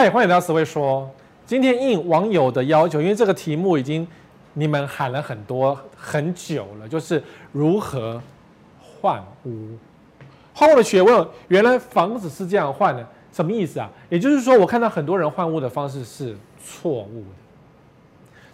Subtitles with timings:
[0.00, 1.06] 嗨，欢迎来到思维说。
[1.44, 4.08] 今天应网友的要求，因为这个题目已经
[4.54, 7.22] 你们喊了很多很久了，就是
[7.52, 8.18] 如何
[8.80, 9.76] 换屋。
[10.54, 13.90] 换屋的学问，原来房子是这样换的，什么意思啊？
[14.08, 17.36] 也就是说，我看到很多人换屋的方式是错误的。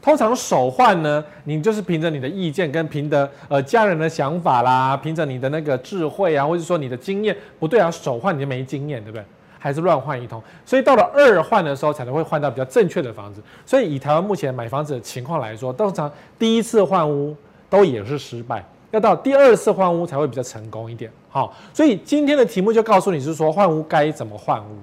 [0.02, 9.25] 通常手换呢，你就是凭着你的意见，跟凭着呃家人的想法啦，凭着你的那个智慧啊，或者说你的经验，不对啊，手换你就没经验，对不对？
[9.58, 13.42] 还是乱换一通，所以到了二换的时候，才能会换到比较正确的房子。
[13.64, 17.34] 所以以台湾目前买房子的情况来说，通常第一次换屋
[17.68, 21.10] 都也是失败，要到第二次换屋才会比较成功一点。
[21.29, 24.79] 好，所以今天的题目就告诉你是说换屋该怎么换屋。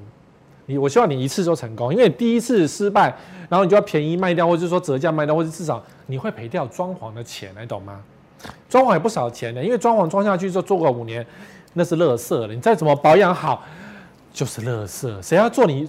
[0.65, 3.13] 你我希望你一次就成功，因为第一次失败，
[3.49, 7.99] 然后你就要便宜卖掉，或者是说折价卖掉，或者至少你会赔掉装潢的钱，你懂吗？
[8.69, 11.25] 装潢也不少钱的，因为装潢装下去之后做个五年，
[11.73, 12.47] 那是垃圾了。
[12.47, 13.63] 你再怎么保养好。
[14.33, 15.88] 就是垃圾，谁要做你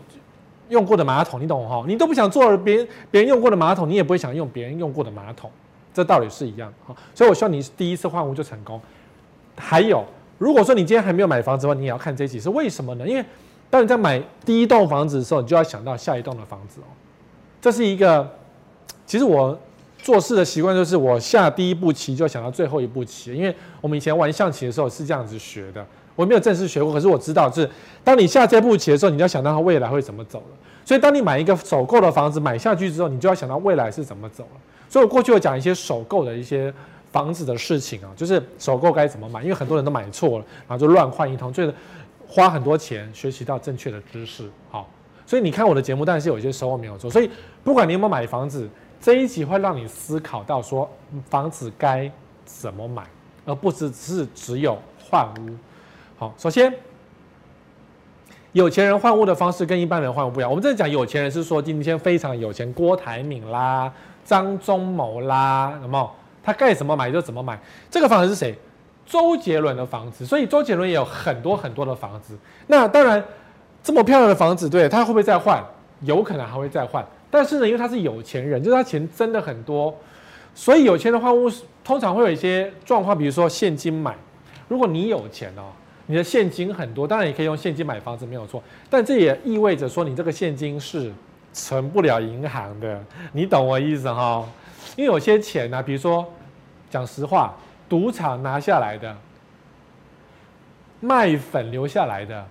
[0.68, 1.40] 用过的马桶？
[1.40, 1.82] 你懂哈？
[1.88, 5.50] 你都不想做别人别人用过的马桶，你也不会想用别人用过的马桶，
[5.94, 6.94] 这道理是一样哈。
[7.14, 8.80] 所以我希望你第一次换屋就成功。
[9.56, 10.04] 还有，
[10.36, 13.08] 如果说你今天还没有买房子的话，你也要看这一集，是为什么呢？
[13.08, 13.24] 因为
[13.70, 16.88] 当你在买第一栋房子的时候，你就要想到下一栋的房子哦。
[17.62, 18.30] 这是一个，
[19.06, 19.58] 其实我
[19.98, 25.84] 做事的习惯就是我下第一步棋就要想到最后一步棋，因为我们以前玩象棋的时候是这样子学的。
[26.16, 27.70] 我没有正式学过，可是我知道，就是
[28.02, 30.56] 当你下这步棋的时候，你就要想到它未来会怎么走了。
[30.84, 34.60] 所以，当你买一个首购的房子买下去之后，你就要想到未来是怎么走了。
[34.88, 36.72] 所以我过去有讲一些首购的一些
[37.10, 41.74] 房子的事情啊，就是首购该怎么买，因为很多人都买错了，然后就乱换一通，就是
[42.28, 44.48] 花很多钱学习到正确的知识。
[44.70, 44.88] 好，
[45.26, 47.10] 所以你看我的节目，但是有一些收获没有做。
[47.10, 47.30] 所以，
[47.64, 48.68] 不管你有没有买房子，
[49.00, 50.88] 这一集会让你思考到说
[51.30, 52.10] 房子该
[52.44, 53.04] 怎么买，
[53.46, 55.50] 而不只是只有换屋。
[56.16, 56.72] 好，首先，
[58.52, 60.48] 有钱人换物的方式跟一般人换物不一样。
[60.48, 63.92] 我们这里讲有钱人是说今天非常有钱，郭台铭啦、
[64.24, 66.08] 张忠谋啦，有没有？
[66.40, 67.58] 他该怎么买就怎么买。
[67.90, 68.56] 这个房子是谁？
[69.04, 70.24] 周杰伦的房子。
[70.24, 72.38] 所以周杰伦也有很多很多的房子。
[72.68, 73.22] 那当然，
[73.82, 75.60] 这么漂亮的房子，对，他会不会再换？
[76.02, 77.04] 有可能还会再换。
[77.32, 79.92] 但是呢，因为他是有钱人，就是他钱真的很多，
[80.54, 81.50] 所以有钱人换物
[81.82, 84.14] 通常会有一些状况，比如说现金买。
[84.68, 85.72] 如果你有钱哦。
[86.06, 88.62] 你的现金很多，当然也可以用现金买房子，没有错。
[88.90, 91.10] 但这也意味着说，你这个现金是
[91.52, 94.46] 存不了银行的，你懂我意思哈？
[94.96, 96.30] 因为有些钱呢、比如说，
[96.90, 97.54] 讲实话，
[97.88, 99.16] 赌场拿下来的，
[101.00, 102.46] 卖粉留下来的，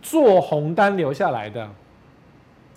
[0.00, 1.68] 做红单留下来的，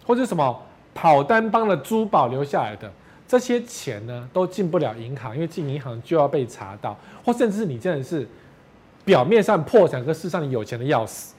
[0.05, 0.61] 或者什么
[0.93, 2.91] 跑单帮的珠宝留下来的，
[3.25, 8.27] 这些钱呢，都进不了银行，因为进银行就要被查到，或甚至是你真的是。
[9.05, 11.33] 表面上破产，可事实上你有钱的要死，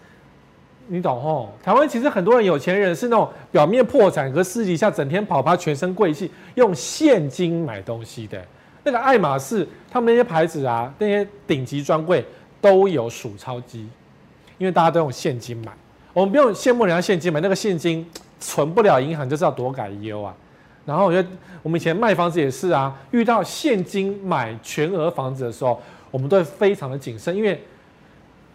[0.88, 1.50] 你懂吼？
[1.62, 8.38] 台湾其实很多人有钱人是那种表面破产，可私底下整天跑趴，全身贵气，用现金买东西的。
[8.82, 12.22] 那个爱马仕，他们那些牌子啊，那些顶级专柜
[12.60, 13.88] 都有数钞机，
[14.58, 15.72] 因为大家都用现金买。
[16.12, 18.06] 我们不用羡慕人家现金买，那个现金
[18.38, 20.34] 存不了银行，就知道多改优啊。
[20.84, 21.26] 然后我觉得
[21.62, 25.80] 我们以前卖房子也是啊，遇到现金买全额房子的时候。
[26.14, 27.60] 我们都会非常的谨慎，因为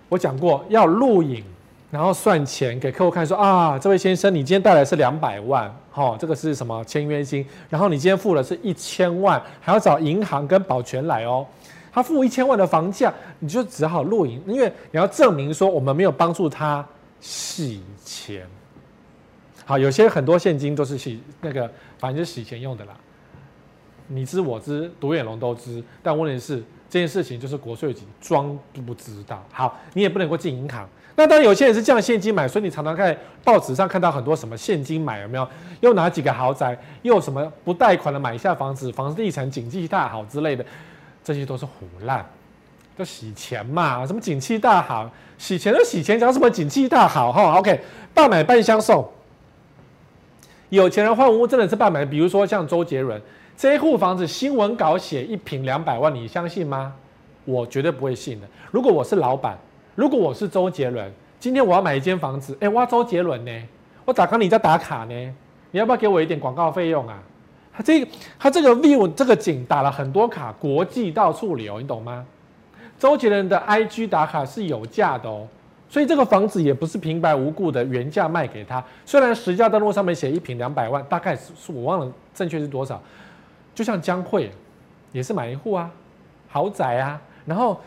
[0.07, 1.43] 我讲过要录影，
[1.91, 7.45] 然后算钱给客户看说，啊，这位先生，你今天带来是两百万，哈、哦，这个是什么签约金？
[7.69, 11.45] 然后你今天付了是一千万，还要找银行跟保全来哦。
[11.91, 16.87] 他付一千万的房价，你就只好录影，因为你要证明说我们没有帮助他
[17.19, 18.47] 洗钱。
[19.65, 22.93] 好，有些很多现金都是洗那个，反正就洗钱用的啦。
[24.09, 26.61] 你知我知，独眼龙都知，但问题是。
[26.91, 29.45] 这件事情就是国税局装不知道。
[29.51, 30.89] 好，你也不能够进银行。
[31.15, 35.47] 那当然，有些人是这样现金买，所以你常常在报纸上看到很多什么现金买有没有？
[35.81, 36.75] 又哪几个豪宅？
[37.03, 40.65] 又什么不贷款的买一下房子，房地产景气大好之类的，
[41.23, 42.27] 这些都是胡烂，
[42.97, 44.03] 都洗钱嘛。
[44.07, 45.07] 什么景气大好，
[45.37, 47.31] 洗钱都洗钱，讲什么景气大好？
[47.31, 47.79] 哈，OK，
[48.15, 49.07] 半买半相送。
[50.69, 53.21] 有钱人换屋真的是半买，比如说像周杰伦。
[53.59, 56.93] 这一户房子新闻稿写一平两百万，你相信吗？
[57.43, 58.47] 我绝对不会信的。
[58.71, 59.57] 如果我是老板，
[59.95, 61.11] 如果我是周杰伦，
[61.41, 63.51] 今天我要买一间房子，哎，我要周杰伦呢，
[64.05, 65.35] 我打开你在打卡呢，
[65.71, 67.21] 你要不要给我一点广告费用啊？
[67.73, 68.07] 他这
[68.39, 72.25] 他这个 view 这个景打了很多卡，国际到处流，你懂吗？
[72.97, 75.45] 周杰伦的 IG 打卡是有价的哦，
[75.89, 78.81] 所以这个房子也不是平白无故的原价卖给他。
[79.05, 83.01] 虽然实价登录上面写一平两百万，大概是我忘了正确是多少。
[83.79, 84.51] 就像江蕙，
[85.13, 85.89] 也是买一户啊，
[86.49, 87.79] 豪宅啊，然后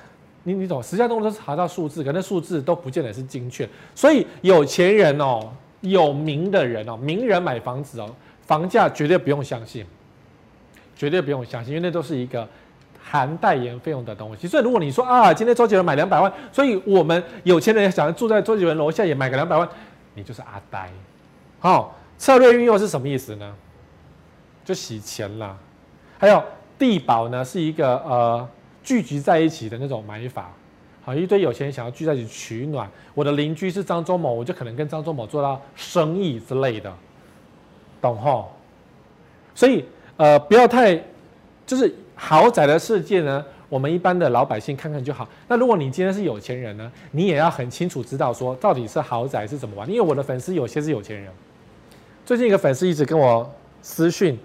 [0.43, 5.53] 你你懂，实际上都是查到数字，可那数字都不见得是精确，所以有钱人哦，
[5.83, 8.09] 有名的人哦，名人买房子哦，
[8.47, 9.85] 房价绝对不用相信，
[10.97, 12.49] 绝对不用相信，因为那都是一个
[12.99, 14.49] 含代言费用的东西。
[14.49, 19.69] 所以如果你说啊，今天周杰伦买两百万，所以我们有钱人想要住在周杰伦楼下也买个两百万，
[20.15, 20.91] 你就是阿呆。
[21.61, 23.55] 好、策略运用是什么意思呢？
[24.65, 25.55] 就洗钱啦。
[26.23, 26.41] 还有
[26.79, 28.49] 地保呢，是一个呃
[28.85, 30.53] 聚集在一起的那种买法。
[31.05, 32.89] 好，一堆有钱人想要聚在一起取暖。
[33.13, 36.95] 我的邻居是张忠谋，我就可能跟张忠谋做到生意之类的，
[38.01, 38.53] 懂吼？
[39.53, 39.85] 所以
[40.17, 40.95] 呃，不要太
[41.67, 45.29] 就是豪宅的世界呢，我们一般的老百姓看看就好。
[45.49, 49.89] 那如果你今天是有钱人呢，你也要很清楚知道说到底是豪宅是怎么玩。
[49.91, 51.33] 因为我的粉丝有些是有钱人，
[52.25, 53.53] 最近一个粉丝一直跟我
[53.83, 54.39] 私讯，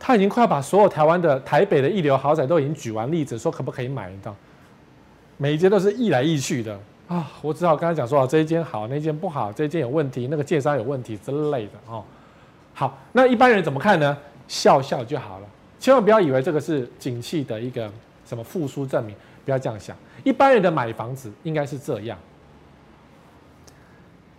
[0.00, 4.34] 他已经快要把所有台湾的台北的一流豪宅都已经举完例子，说可不可以买到。
[5.36, 7.30] 每一间都是易来易去的啊！
[7.42, 12.02] 我只好跟他讲说，这一间好，那间不好，这一间有问题，那个建商有问题之类的哦。
[12.72, 14.16] 好，那一般人怎么看呢？
[14.48, 15.46] 笑笑就好了，
[15.78, 17.90] 千万不要以为这个是景气的一个
[18.26, 19.14] 什么复苏证明，
[19.44, 19.96] 不要这样想。
[20.24, 22.18] 一般人的买房子应该是这样：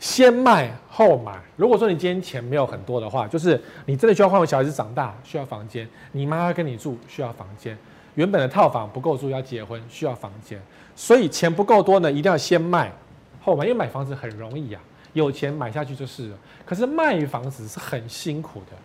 [0.02, 1.40] 先卖后买。
[1.56, 7.76] 如果说你今天钱没有很多的话，就是你真的需要换个小孩子长大，需要房间；你妈要跟你住，需要房间；
[8.16, 10.60] 原本的套房不够住，要结婚，需要房间。
[10.96, 12.92] 所以钱不够多呢，一定要先卖
[13.40, 14.80] 后买，因为买房子很容易呀，
[15.14, 16.38] 有钱买下去就是了。
[16.66, 18.76] 可是卖房子是很辛苦的。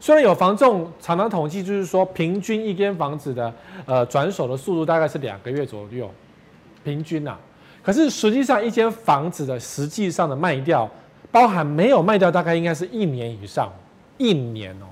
[0.00, 3.52] 虽然有房仲常常统计，就是说平均一间房子的
[3.84, 6.10] 呃转手的速度大概是两个月左右，
[6.82, 7.36] 平均呐。
[7.84, 10.88] 可是实际上一间房子的实际上的卖掉，
[11.30, 13.70] 包含没有卖掉，大概应该是一年以上，
[14.16, 14.86] 一年哦。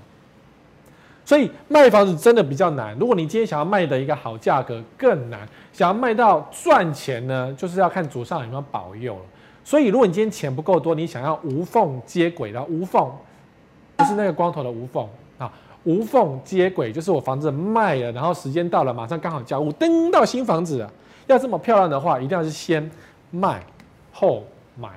[1.25, 2.95] 所以卖房子真的比较难。
[2.99, 5.49] 如果你今天想要卖的一个好价格，更难。
[5.73, 9.23] 想要卖到赚钱呢，就是要看祖上有没有保佑了。
[9.65, 13.11] 所以，如果你今天钱不够多，你想要无缝接轨的无缝，
[13.97, 15.51] 不是那个光头的无缝啊，
[15.85, 20.93] 无缝接轨就是我房子卖了，然后时间到了，马上刚好交屋，登到新房子了。
[21.33, 22.89] 要这么漂亮的话，一定要是先
[23.31, 23.63] 卖
[24.13, 24.45] 后
[24.77, 24.91] 买。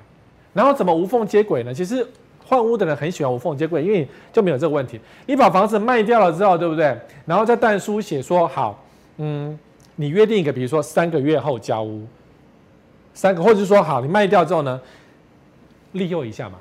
[0.52, 1.74] 然后怎么无缝接轨呢？
[1.74, 2.06] 其实。
[2.48, 5.00] 换屋的人很喜欢无缝接轨，因为就没有这个问题。
[5.26, 6.96] 你把房子卖掉了之后，对不对？
[7.24, 8.80] 然后再但书写说好，
[9.16, 9.58] 嗯，
[9.96, 12.06] 你约定一个，比如说三个月后交屋，
[13.14, 14.80] 三个，或者是说好，你卖掉之后呢，
[15.90, 16.60] 利用一下嘛。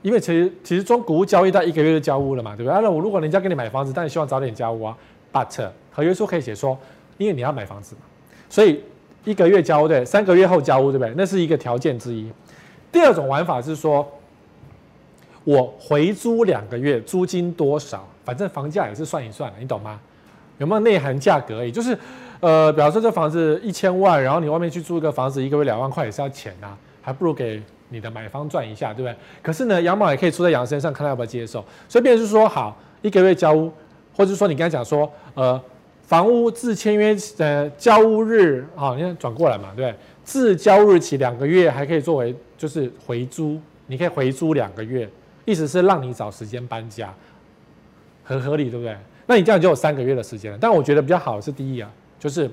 [0.00, 2.80] 因为其实其实中古屋交易到一个月就交屋了嘛，对不对？
[2.80, 4.96] 那我如果人家给你买房子，但你希望早点交屋啊
[5.30, 6.78] ，but 合约书可以写说，
[7.18, 8.00] 因为你要买房子嘛，
[8.48, 8.82] 所以
[9.24, 11.12] 一个月交屋对，三个月后交屋对不对？
[11.16, 12.30] 那是一个条件之一。
[12.90, 14.06] 第二种玩法是说。
[15.44, 18.06] 我回租两个月，租金多少？
[18.22, 19.98] 反正房价也是算一算的，你懂吗？
[20.58, 21.72] 有没有内涵价格而已？
[21.72, 21.96] 就是，
[22.40, 29.16] 呃，比方说这房子一千万，然后你外面去租一个房子，一个月两万块也是要钱啊，还不如给你的买方赚一下，对不对？
[29.40, 31.64] 可是呢，羊毛也可以出在羊身上，看他要不要接受。
[31.88, 33.72] 所以，变成是说，好，一个月交屋，
[34.14, 35.58] 或者说你刚才讲说，呃，
[36.08, 39.94] 房屋自签约呃交屋日，好，你看转过来嘛，对不对？
[40.24, 45.06] 自交日起两个月还可以作为就是回租，你可以回租两个月。
[45.44, 47.14] 意思是让你找时间搬家，
[48.24, 48.96] 很合理，对不对？
[49.26, 50.56] 那你这样就有三个月的时间了。
[50.58, 52.50] 但我觉得比较好的是第一啊，就是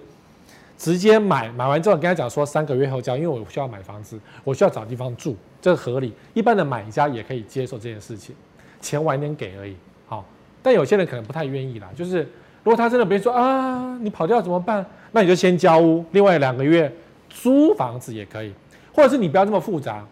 [0.77, 6.11] 直接买，买完之后跟他讲说三个月后交，因为我需要买房子，我需要找地方住，这合理。
[6.33, 8.35] 一般的买家也可以接受这件事情，
[8.81, 9.77] 钱晚点给而已。
[10.07, 10.25] 好，
[10.61, 11.89] 但有些人可能不太愿意啦。
[11.95, 12.27] 就是
[12.65, 14.83] 如果他真的别人说啊，你跑掉怎么办？
[15.11, 16.91] 那你就先交屋，另外两个月
[17.29, 18.51] 租房子也可以，
[18.91, 20.03] 或者是你不要这么复杂。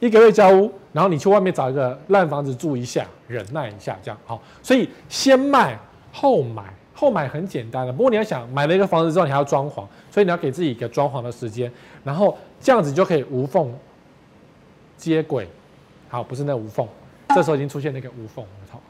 [0.00, 4.38] 一个月交屋，然后你去外面找一个烂房子住一下，忍耐一下，这样好。
[4.62, 5.78] 所以先卖
[6.12, 7.92] 后买，后买很简单的。
[7.92, 11.72] 不过你要想买了一个房子之后，你还要装潢，所以你要给自己一个装潢的时间，
[12.04, 13.74] 然后这样子就可以无缝
[14.98, 15.48] 接轨。
[16.10, 16.86] 好，不是那无缝，
[17.34, 18.44] 这时候已经出现那个无缝。
[18.44, 18.82] 了，好，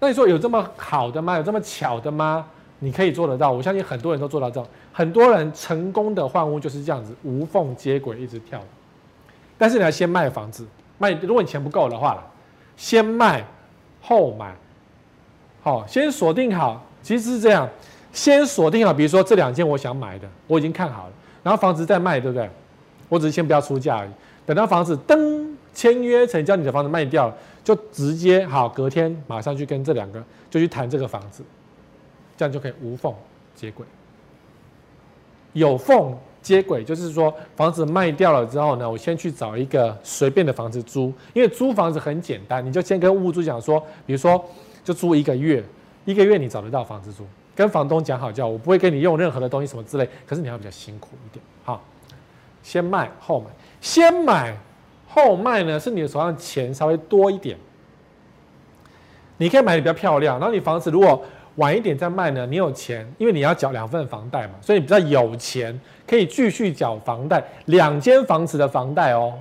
[0.00, 1.36] 那你说有这么好的吗？
[1.36, 2.44] 有这么巧的吗？
[2.78, 4.66] 你可以做得到，我相信很多人都做到这种。
[4.90, 8.58] 很多人成功的换屋就是这样子，无缝接轨，一直跳。
[9.58, 10.66] 但是你要先卖房子，
[10.96, 12.24] 卖，如果你钱不够的话，
[12.78, 13.44] 先卖
[14.00, 14.54] 后买，
[15.62, 17.68] 好，先锁定好，其实是这样，
[18.10, 22.48] 先锁定好，比如说这两间我想买的，我已经看好了，然后房子再卖，对不对？
[23.10, 24.10] 我只是先不要出价而已，
[24.46, 27.36] 等到房子登签约成交，你的房子卖掉了，
[27.74, 31.44] 就直接好，隔天马上去跟这两个就去谈这个房子，
[32.36, 33.14] 这样就可以无缝
[33.54, 33.86] 接轨，
[35.52, 36.16] 有缝。
[36.42, 44.42] 接轨就是说，房子卖掉了之后呢，我先去找一个随便的房子租，因为租房子很简单，你就先跟屋主讲说，比如说
[44.82, 45.62] 就租一个月，
[46.06, 51.84] 一个月你找得到房子租，跟房东讲好叫，我不会给你用任何的东西什么之类，可是你要比较辛苦一点，好，
[52.62, 53.50] 先卖后买，
[53.82, 54.56] 先买
[55.12, 57.56] 后卖呢是你的手上钱稍微多一点，
[59.36, 60.38] 你可以买的比较漂亮。
[60.38, 61.22] 然后你房子如果
[61.56, 69.34] 晚一点再卖呢，你有钱，因为你要缴两份房贷嘛，所以你比较有钱，可以继续缴房贷，两间房子的房贷哦。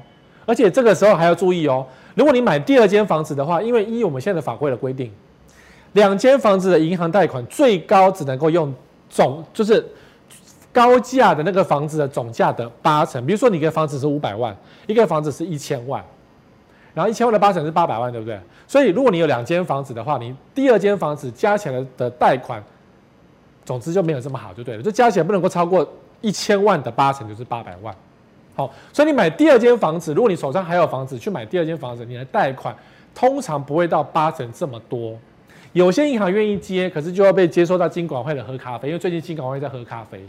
[0.45, 1.85] 而且这个时候还要注意哦，
[2.15, 5.13] 如果你买第二间房子的话，因为依我们现在的法规的规定，
[5.93, 8.73] 两间房子的银行贷款最高只能够用
[9.07, 9.85] 总，就是
[10.71, 13.25] 高价的那个房子的总价的八成。
[13.25, 14.55] 比如说你一个房子是五百万，
[14.87, 16.03] 一个房子是一千万。
[16.93, 18.37] 然后一千万的八成是八百万，对不对？
[18.67, 22.61] 所以如果你有两间房子的话，你第二间房子加起来的贷款，
[23.63, 24.81] 总之就没有这么好，就对了。
[24.81, 25.87] 就加起来不能够超过
[26.19, 27.95] 一千万的八成，就是八百万。
[28.55, 32.75] 好，所以你买第二间房子，如果你手上还有房子去买第二间房子，你的贷款
[33.13, 35.15] 通常不会到八成这么多。
[35.71, 40.25] 有些银行愿意接，可是就要被接收到金管会的喝咖啡，因为最近金管会在喝咖啡，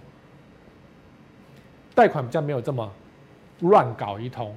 [2.00, 2.90] 贷款比较没有这么
[3.60, 4.54] 乱搞一通。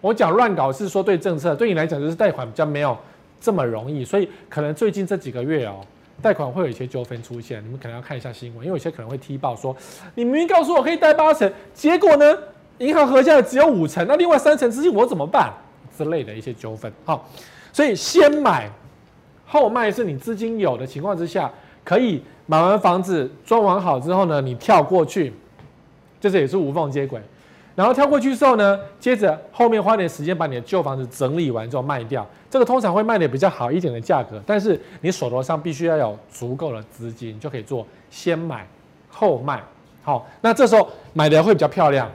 [0.00, 2.96] 我讲乱搞是说对政策，对你来讲就是贷款比较没有
[3.40, 5.80] 这么容易，所以可能最近这几个月哦，
[6.22, 9.76] 贷款会有一些纠纷出现，你们可能要看一下新闻，因为有些可能会踢爆说，
[10.14, 12.38] 你明明告诉我可以贷八成，结果呢，
[12.78, 15.52] 银行核下来只有五成，那另外三成资金我怎么办
[15.98, 16.92] 之类的一些纠纷。
[17.04, 17.28] 好，
[17.72, 18.70] 所以先买
[19.44, 21.50] 后卖是你资金有的情况之下，
[21.82, 25.32] 可以买完房子装完好之后呢，你跳过去，
[26.24, 27.20] 这是也是无缝接轨。
[27.74, 38.66] 然后跳过去之后呢，接着后面花点时间把你的旧房子整理完之后卖掉，这个通常会卖的比较好一点的价格，但是你手头上必须要有足够的资金，就可以做先买
[39.10, 39.62] 后卖。
[40.02, 42.10] 好，那这时候买的会比较漂亮，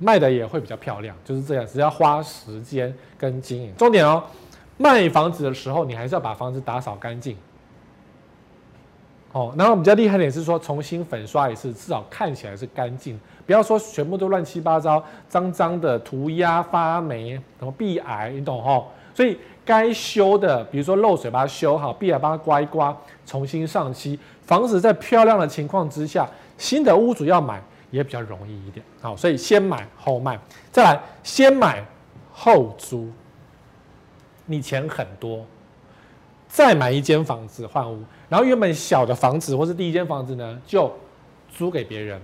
[0.00, 3.72] 卖的也会比较漂亮，就是这样，只要花时间跟经营。
[3.78, 4.20] 重点哦，
[4.78, 7.36] 卖房子的时候你还是要把房子打扫干净。
[9.32, 13.18] 哦，然后比较厉害点是说重新粉刷一次，至少看起来是干净。
[13.44, 18.88] 不要说全部都乱七八糟、脏脏的、涂鸦、发霉、什么壁癌，你懂吼？
[19.14, 24.18] 所以该修的，比如说漏水把它修好，壁癌把它刮一刮，重新上漆。
[24.42, 28.84] 房子在漂亮的情况之下，新的屋主要买也比较容易一点。
[29.00, 30.38] 好，所以先买后卖，
[30.70, 31.84] 再来先买
[32.32, 33.10] 后租。
[34.46, 35.44] 你钱很多，
[36.48, 40.92] 再买一间房子换屋，然后原本小的房子或是第一间房子呢，就
[41.50, 42.20] 租给别人。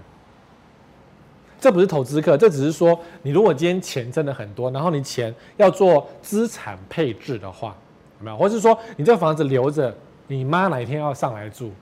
[1.60, 7.74] 这不是投资课，这只是说，你如果今天钱真的很多，然后你钱要做资产配置的话，
[8.18, 8.36] 有没有？
[8.36, 9.96] 或是说，你这个房子留着，
[10.26, 11.72] 你妈哪一天要上来住，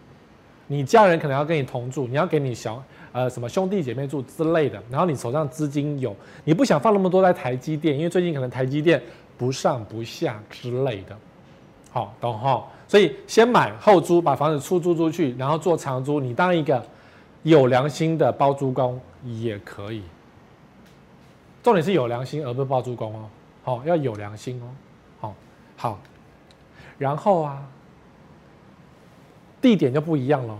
[0.68, 6.14] 你家人可能要跟你同住，你要给你小呃什么兄弟姐妹住之类的，然后你手上资金有，
[6.44, 9.02] 你不想放那么多在台积电，因为最近可能台积电
[9.36, 11.16] 不上不下之类的，
[11.90, 12.64] 好，懂哈？
[12.92, 16.84] 所以先买后租，把房子出租出去，然后做长租，你当一个
[17.42, 19.00] 有良心的包租公。
[19.24, 20.02] 也可以，
[21.62, 23.30] 重点是有良心，而不是包租公哦。
[23.62, 24.66] 好，要有良心哦。
[25.20, 25.34] 好，
[25.74, 26.00] 好，
[26.98, 27.66] 然后啊，
[29.62, 30.58] 地点就不一样了。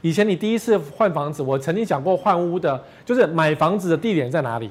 [0.00, 4.70] 以前你第一次换房子，我曾经讲过换屋的，就是买房子的地点在哪里？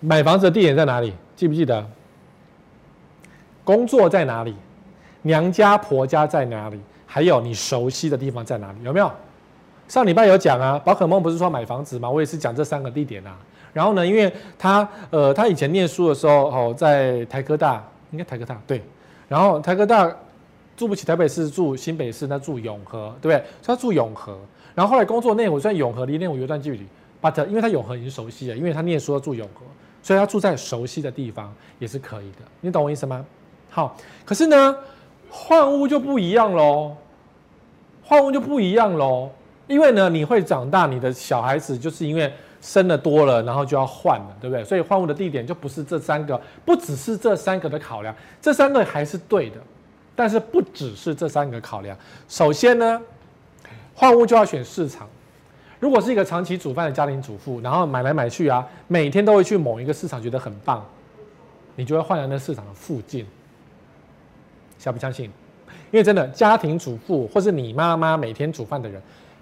[0.00, 1.12] 买房子的地点在哪里？
[1.36, 1.86] 记不记得？
[3.64, 4.54] 工作在哪里？
[5.22, 6.80] 娘家婆家在哪里？
[7.06, 8.78] 还有你熟悉的地方在哪里？
[8.82, 9.10] 有没有？
[9.88, 12.08] 上礼拜有讲啊，宝可梦不是说买房子吗？
[12.08, 13.36] 我也是讲这三个地点啊。
[13.72, 18.82] 然后呢，因为他呃，他以前念书的时候哦，在台科大，应该台科大对。
[19.28, 20.10] 然后台科大
[20.76, 23.44] 住不起台北市，住新北市，那住永和，对不对？
[23.62, 24.38] 他住永和。
[24.74, 26.86] 然后后来工作内湖，虽然永和离内我有一段距离
[27.20, 29.62] ，but 因为他永和已经熟悉了，因为他念书要住永和，
[30.02, 32.38] 所以他住在熟悉的地方也是可以的。
[32.60, 33.24] 你懂我意思吗？
[33.70, 34.76] 好，可是呢，
[35.30, 36.96] 换屋就不一样喽，
[38.02, 39.30] 换屋就不一样喽。
[39.68, 44.64] 因为呢，你会长大，你的小孩子就是因为生的多了，然后就要换了，对不对？
[44.64, 48.12] 所以换屋的地点就不是这三个，不只是这三个的考量，
[48.42, 49.58] 这三个还是对的，
[50.16, 51.96] 但是不只是这三个考量。
[52.28, 53.00] 首先呢，
[53.94, 55.08] 换屋就要选市场。
[55.78, 60.84] 如果是一个长期煮饭的家庭主妇，然后买来买去啊，每天都会去某一个市场，觉得很棒，
[61.76, 63.24] 你就会换到那市场的附近。
[64.80, 65.26] 相不相信？
[65.92, 69.00] 因为真的家庭主妇，或是你妈妈每天煮饭的人。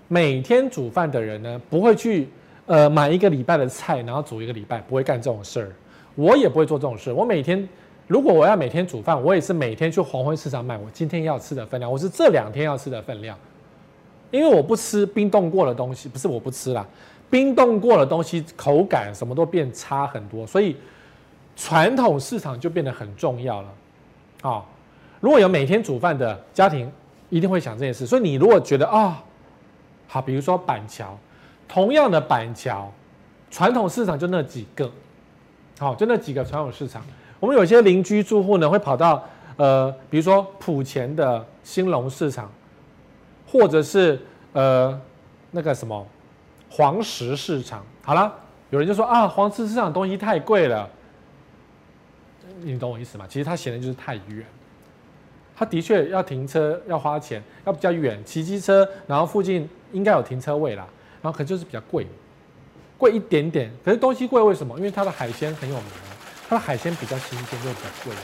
[0.09, 2.29] 每天煮饭的人呢，不会去
[2.67, 5.71] 呃买一个礼拜的菜，然后煮一个礼拜，不会干这种事儿。
[6.15, 7.13] 我也不会做这种事。
[7.13, 7.69] 我每天
[8.07, 13.39] 如果我要每天煮饭，我也是每天去黄昏市场买我今天要吃的分量，我是这两天要吃的分量。
[14.31, 16.87] 因为我不吃冰冻过的东西，不是我不吃啦，
[17.31, 20.75] 冰冻过的东西口感什么都变差很多，所以
[21.55, 23.69] 传统市场就变得很重要了。
[24.43, 24.65] 啊，
[25.21, 26.91] 如果有每天煮饭的家庭，
[27.29, 28.07] 一定会想这件事。
[28.07, 29.23] 所以你如果觉得啊。
[30.11, 31.19] 好，比如说板桥，
[31.69, 32.91] 同样的板桥，
[33.51, 34.91] 传统市场就那几个，
[35.79, 37.05] 好，就那几个传统市场。
[37.39, 39.23] 我们有些邻居住户呢，会跑到
[39.59, 42.51] 呃，比如说埔前的兴隆市场，
[43.47, 44.19] 或者是
[44.55, 44.99] 呃
[45.51, 46.07] 那个什么
[46.71, 47.85] 黄石市场。
[48.03, 48.35] 好了，
[48.71, 50.89] 有人就说啊，黄石市场东西太贵了，
[52.63, 53.27] 你懂我意思吗？
[53.29, 54.47] 其实他嫌的就是太远，
[55.59, 60.87] 他的确要停车要花钱，要比较远，骑机车，然后附近应该有停车位啦，
[61.21, 62.07] 然后可就是比较贵。
[62.97, 64.77] 贵一点点，可是东西贵为什么？
[64.77, 65.85] 因为它的海鲜很有名，
[66.49, 68.15] 它的海鲜比较新鲜，就比较贵。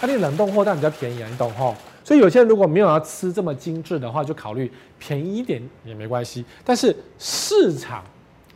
[0.00, 1.74] 它那冷冻货但比较便宜啊，你懂吼？
[2.02, 6.44] 所以有些人如果没有要吃这么精致的话，就考虑便宜一点也没关系。
[6.64, 8.02] 但是市场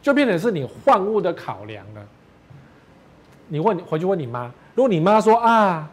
[0.00, 2.02] 就变成是你换物的考量了。
[3.48, 5.90] 你问回去问你妈，如果你妈说啊，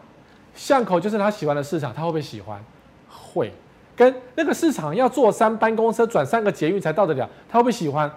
[0.54, 2.62] 巷口就是他喜欢的市场，他会不会喜欢？
[3.08, 3.52] 会。
[3.94, 8.10] 跟那个市场要坐三班公车转三个捷运才到得了，他会不会喜欢？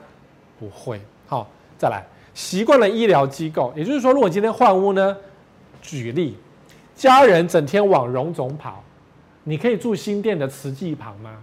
[0.59, 0.99] 不会。
[1.27, 5.17] 好，再来习惯了医疗机构，也就是说，如果今天换屋呢，
[5.81, 6.37] 举例，
[6.95, 8.83] 家人整天往荣总跑，
[9.43, 11.35] 你可以住新店的慈济旁吗？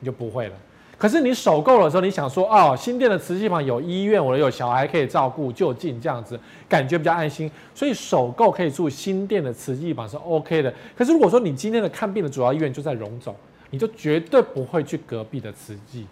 [0.00, 0.54] 你就不会了。
[0.98, 6.38] 可是你首购的时候，你想说，哦，新店的慈济旁有医院，我有小孩可以照顾，就近这样子，
[6.68, 10.74] 感觉比较安心，所以首购可以住新店的慈济旁是 OK 的。
[10.96, 13.32] 可是如果说你今天的看病的主要医院就在荣总，
[13.70, 16.04] 你就绝对不会去隔壁的慈济。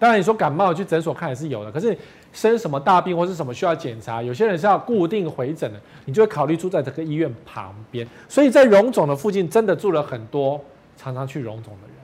[0.00, 1.96] 当然，你说感冒去诊所看也是有的，可是
[2.32, 8.06] 生什么大病或是什么需要检查，有些人是要固定回诊的，你就会考虑住在这个医院旁边。
[8.28, 10.60] 所以在荣总的附近，真的住了很多
[10.96, 11.95] 常常去荣总的人。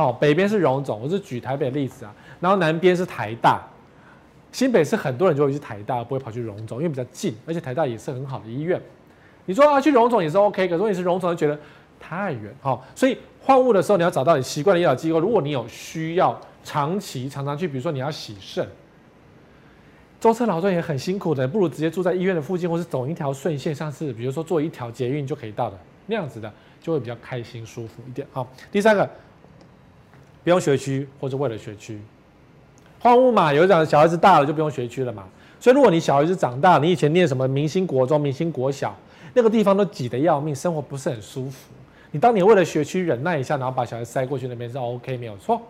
[0.00, 3.60] 好，北边是荣总，我是举台北的例子啊，然后南边是台大，
[4.50, 8.80] 新北是很多人就会去台大，不会跑去荣总，因为比较近，而且台大也是很好的医院。
[9.44, 11.60] 你说啊，去荣总也是 OK，可是你是荣总就觉得
[12.00, 12.50] 太远。
[12.62, 16.40] 好，所以换物的时候，你要找到你习惯的医疗机构，如果你有需要。
[16.62, 18.68] 长期常常去，比如说你要洗肾，
[20.20, 28.28] 舟车劳顿也很辛苦的，不如直接住在医院的附近，或是走一条顺线，像是比如说坐一条捷运就可以到的那样子的，就会比较开心舒服一点。
[28.30, 29.08] 好，第三个，
[30.42, 32.00] 不用学区或者为了学区
[32.98, 35.24] 换屋嘛，有讲小孩子大了就不用学区了嘛，
[35.58, 38.94] 所以如果你小孩子长大，你以前念什么明星国中、明星国小，
[39.34, 41.70] 那个地方都挤得要命，生活不是很舒服。
[42.10, 45.62] 你当你为了学区忍耐一下，然后把小孩塞过去那边是 OK 没有错。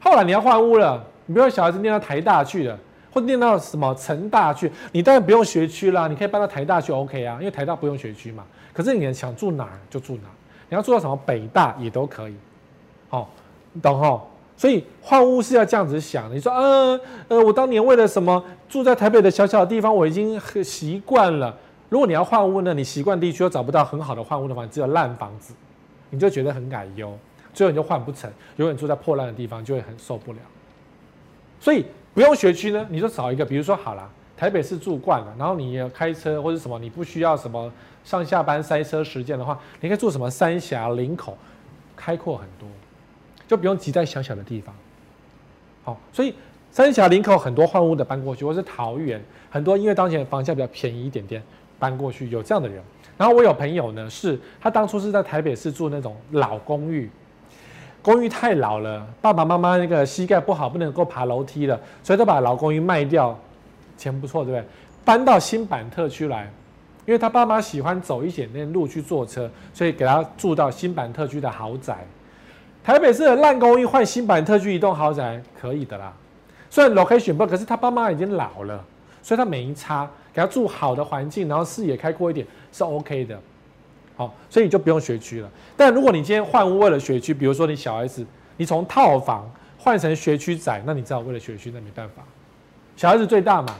[0.00, 2.78] 后来你要换屋了，你比如小孩子念到台大去了，
[3.12, 8.44] 或念到什么成大去，你当然不用学区啦，你可以搬到台大去，OK 啊，因为台大不用学区嘛。
[8.72, 10.28] 可是你想住哪就住哪，
[10.68, 12.34] 你要住到什么北大也都可以，
[13.08, 13.30] 好，
[13.80, 14.30] 懂吼？
[14.56, 16.32] 所以换屋是要这样子想。
[16.34, 21.56] 你说，呃呃，我当年为了什么住在台北的小小的地方，我已经很习惯了。
[21.88, 25.54] 如果你要换屋呢，你习惯地区又找不到很好的换屋的话，只有烂房子，
[26.10, 27.16] 你就觉得很感忧。
[27.52, 30.38] 最后你就换不成，永远住在破烂的地方，就会很受不了。
[31.60, 37.72] 所以不用学区呢，你就找一个，比如说好了，台北市住惯了，然后你开车或者什么，你不需要什么
[38.04, 41.36] 上下班塞车时间的话，你可以住什么三峡、林口，
[41.96, 42.68] 开阔很多，
[43.46, 44.74] 就不用挤在小小的地方。
[45.84, 46.34] 好，所以
[46.70, 51.42] 三峡、林口很多换屋的搬过去，或是桃园很多，因为当前房价比较便宜一点点，
[51.78, 52.82] 搬过去有这样的人。
[53.16, 57.10] 然后我有朋友呢，是他当初是在台北市住那种老公寓。
[58.02, 63.38] 公寓太老了，爸爸妈妈那个膝盖不好，不能够爬楼梯了，所以都把老公寓卖掉，
[63.96, 64.64] 钱不错，对不对？
[65.04, 66.50] 搬到新板特区来，
[67.06, 72.06] 因为他爸妈喜欢走一点点路去坐车，所以给他住到新板特区的豪宅。
[72.84, 76.12] 台北市的烂公寓换新板特区一栋豪宅可以的啦，
[76.68, 78.84] 虽然 location 不，可是他爸妈已经老了，
[79.22, 83.40] 所以他没差，给他住好的环境，然后视野开阔一点是 OK 的。
[84.16, 85.50] 好，所以你就不用学区了。
[85.78, 88.24] 但如果你今天换屋为了学区，比如说你小孩子，
[88.58, 92.22] 你从套房换成学区宅，那你知道为了学区，那没办法。
[92.96, 93.74] 小孩子最大嘛，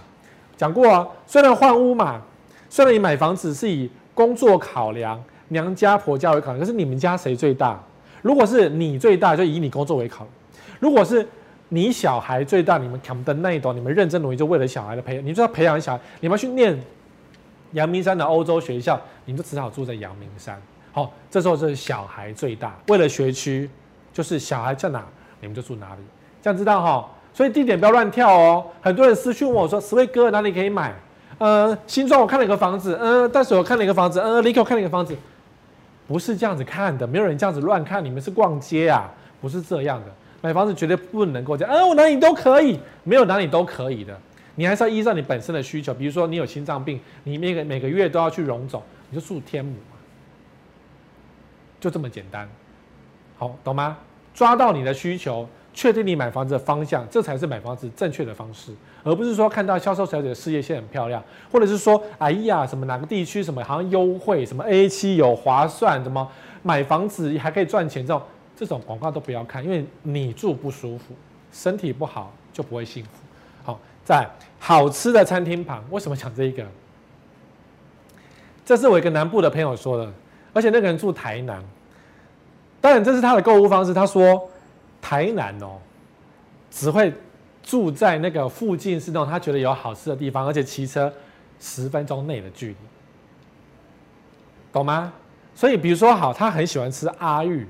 [0.57, 1.07] 讲过啊。
[1.27, 2.23] 虽然换屋嘛，
[2.71, 7.79] 虽然你买房子是以工作考量、娘家婆家为考量，可是你们家谁最大？
[8.25, 10.25] 如果是你最大，就以你工作为考；
[10.81, 11.29] 如果是
[11.69, 16.81] 你小孩最大，你们扛的那一朵，你们认真努力，就为了小孩的培养，你就要培养小孩，你们要去念。
[17.73, 20.59] 阳明山的欧洲学校，你们就只好住在阳明山。
[20.91, 23.69] 好，这时候就是小孩最大，为了学区，
[24.13, 25.05] 就是小孩在哪，
[25.41, 26.01] 你们就住哪里，
[26.41, 27.11] 这样知道哈。
[27.33, 28.65] 所以地点不要乱跳哦。
[28.81, 30.95] 很多人私讯我说：“十位哥哪里可以买？”
[31.39, 35.17] 呃，新庄我看了一个房子，嗯、呃，淡水我看了一个房子，嗯、呃，林口看了一个房子，
[36.07, 40.07] 不是这样子看的，没有人这样子乱看，你们是逛街啊，不是这样的。
[40.43, 44.15] 买房子绝对不能够这样，嗯、我哪里都可以，没有哪里都可以的。
[44.57, 49.97] 你还是要依照你本身的需求，比如说你有心脏病，你每个每个月都要去融总，你就住天母嘛，
[51.81, 52.49] 就这么简单，
[53.37, 53.97] 好，懂吗？
[54.35, 66.27] 抓到你的需求，确定你买房子的方向，这才是买房子正确的方式，而不是说看到销售小姐的事业线很漂亮，或者是说，哎呀，什么哪个地区什么好像优惠，什么 A 七有划算，什么
[66.63, 68.23] 买房子还可以赚钱，这种
[68.57, 71.13] 这种广告都不要看，因为你住不舒服，
[71.51, 73.11] 身体不好就不会幸福。
[73.65, 74.25] 好，在
[74.61, 76.65] 好吃的餐厅旁，为什么讲这一个？
[78.65, 80.13] 这是我一个南部的朋友说的，
[80.53, 81.61] 而且那个人住台南，
[82.81, 84.49] 当然这是他的购物方式，他说。
[85.05, 85.77] 台南哦，
[86.71, 87.13] 只会
[87.63, 91.13] 住在那个附近，是那种他觉得有好吃的地方，而且骑车
[91.61, 92.77] 十分钟内的距离，
[94.73, 95.13] 懂吗？
[95.55, 97.67] 所以比如说好，他很喜欢吃阿玉，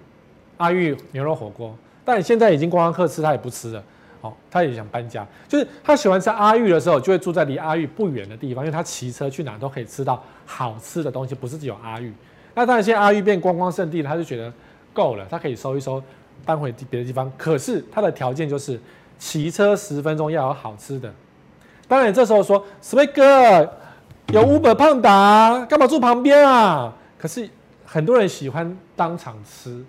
[0.59, 3.83] 阿玉牛肉火锅，但现在已经观光客吃，他也不吃了。
[4.21, 12.13] 哦，他也想搬家，就是他喜欢吃阿玉的时候，就会住在离阿玉不远的地方，因为他骑车去哪都可以吃到好吃的东西，不是只有阿玉。
[12.55, 14.51] 那当然，现在阿玉变观光胜地了，他就觉得
[14.95, 16.01] 够了，他可以收一收。
[16.45, 18.81] 搬回别的地方，可是他的条件就是
[19.19, 21.13] 骑车十分钟要有好吃的。
[21.87, 23.73] 当然，这时候说，Sway 哥
[24.29, 26.95] 有 Uber 胖达，干嘛住旁边啊？
[27.19, 27.49] 可是
[27.85, 29.85] 很多人喜欢当场吃，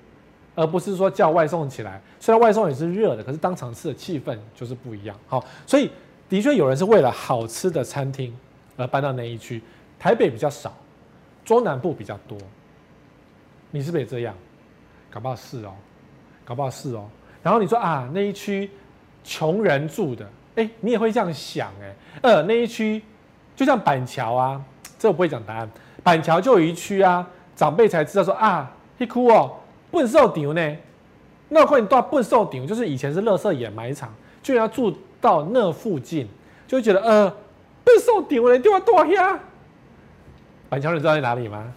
[0.55, 2.01] 而不是说叫外送起来。
[2.19, 5.15] 虽然外送也是热的，可是当场吃的气氛就是不一样。
[5.27, 5.89] 好，所以
[6.29, 8.35] 的确有人是为了好吃的餐厅
[8.77, 9.61] 而搬到那一区。
[9.97, 10.73] 台北比较少，
[11.43, 12.37] 中南部比较多。
[13.71, 14.35] 你是不是也这样？
[15.09, 15.73] 搞不好是哦。
[16.45, 17.09] 搞不好是哦，
[17.41, 18.69] 然后你说啊，那一区
[19.23, 23.01] 穷人住的，哎，你也会这样想哎，呃，那一区
[23.55, 24.61] 就像板桥啊，
[24.99, 25.69] 这我不会讲答案，
[26.03, 29.57] 板桥就有一区啊，长辈才知道说啊，一哭哦，
[29.89, 30.77] 笨兽顶呢，
[31.49, 36.27] 那会到笨兽顶，就是以前是垃圾掩埋场，居然要住到那附近，
[36.67, 37.29] 就会觉得呃，
[37.83, 39.39] 笨兽顶嘞，就要多呀。
[40.69, 41.73] 板桥你知道在哪里吗？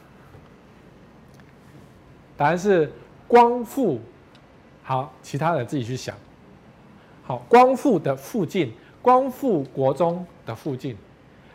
[2.37, 2.93] 答案是
[3.27, 3.99] 光复。
[4.89, 6.17] 好，其他的自己去想。
[7.23, 8.73] 好，光复的附近，
[9.03, 10.97] 光复国中的附近，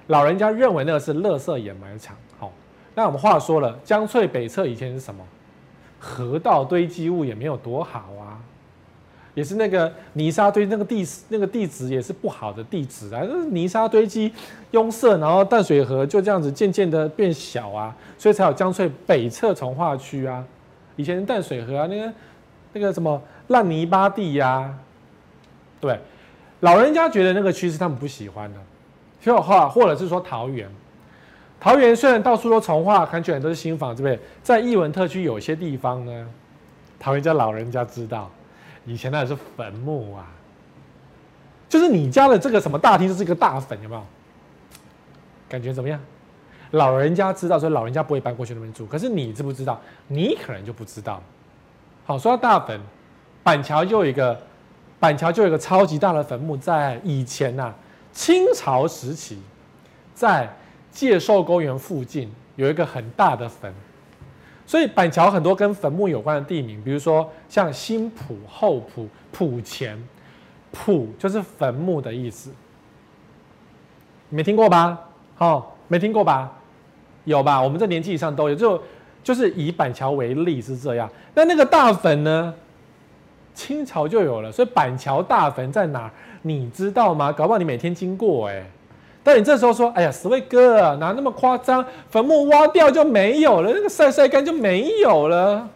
[0.05, 2.15] 老人家认为那个是垃圾掩埋场。
[2.37, 2.51] 好，
[2.93, 5.25] 那我们话说了，江翠北侧以前是什么？
[5.99, 8.37] 河道堆积物也没有多好啊，
[9.33, 14.31] 也是那个泥沙堆，那个地那个地质也是不好的地质啊，泥沙堆积
[14.69, 20.45] 拥塞，然后淡水河就这样子渐渐的变小啊，所以才有江翠北侧重划区啊。
[20.97, 22.13] 以前淡水河啊，那个。
[22.73, 24.79] 那个什么烂泥巴地呀、啊，
[25.79, 25.99] 对，
[26.61, 28.59] 老人家觉得那个区是他们不喜欢的，
[29.21, 30.67] 就或或者是说桃园，
[31.59, 34.19] 桃园虽然到处都重划，看起来都是新房，对不对？
[34.41, 36.27] 在艺文特区有些地方呢，
[36.99, 38.29] 桃园家老人家知道，
[38.85, 40.25] 以前那是坟墓啊，
[41.69, 44.03] 就是你家的这个什么大厅就是一个大坟，有没有？
[45.47, 45.99] 感觉怎么样？
[46.71, 49.79] 老人家知道，所以老人家不会搬过去那边住，可是你知不知道？
[50.07, 51.21] 你可能就不知道。
[52.05, 52.77] 好，说到大坟，
[53.43, 54.37] 板桥就有一个，
[54.99, 57.75] 板桥就有一个超级大的坟墓，在以前呐、啊，
[58.11, 59.41] 清朝时期，
[60.13, 60.53] 在
[60.91, 63.73] 介寿公园附近有一个很大的坟，
[64.65, 69.97] 所以板桥很多跟坟墓有关的地名，比如说像新埔、后埔、埔前，
[70.73, 72.51] 埔就是坟墓的意思，
[74.27, 74.99] 没听过吧？
[75.37, 76.51] 哦，没听过吧？
[77.23, 77.61] 有吧？
[77.61, 78.83] 我们这年纪以上都有，就。
[79.23, 82.53] 就是以板桥为例是这样，那那个大坟呢？
[83.55, 86.11] 清朝就有了，所以板桥大坟在哪？
[86.41, 87.31] 你知道吗？
[87.31, 88.65] 搞不好你每天经过哎、
[89.23, 91.85] 但你这时候说，哎呀十位哥哪那么夸张？
[92.09, 95.69] 坟墓挖掉就没有了，那个晒晒干就没有了。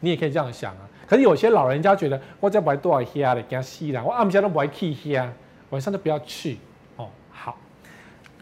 [0.00, 0.88] 你也可以这样想啊。
[1.06, 5.22] 可是有些老人家觉得，我这不爱多少黑的，给他吸了，我暗下都不爱去黑，
[5.70, 6.56] 晚上都不要去。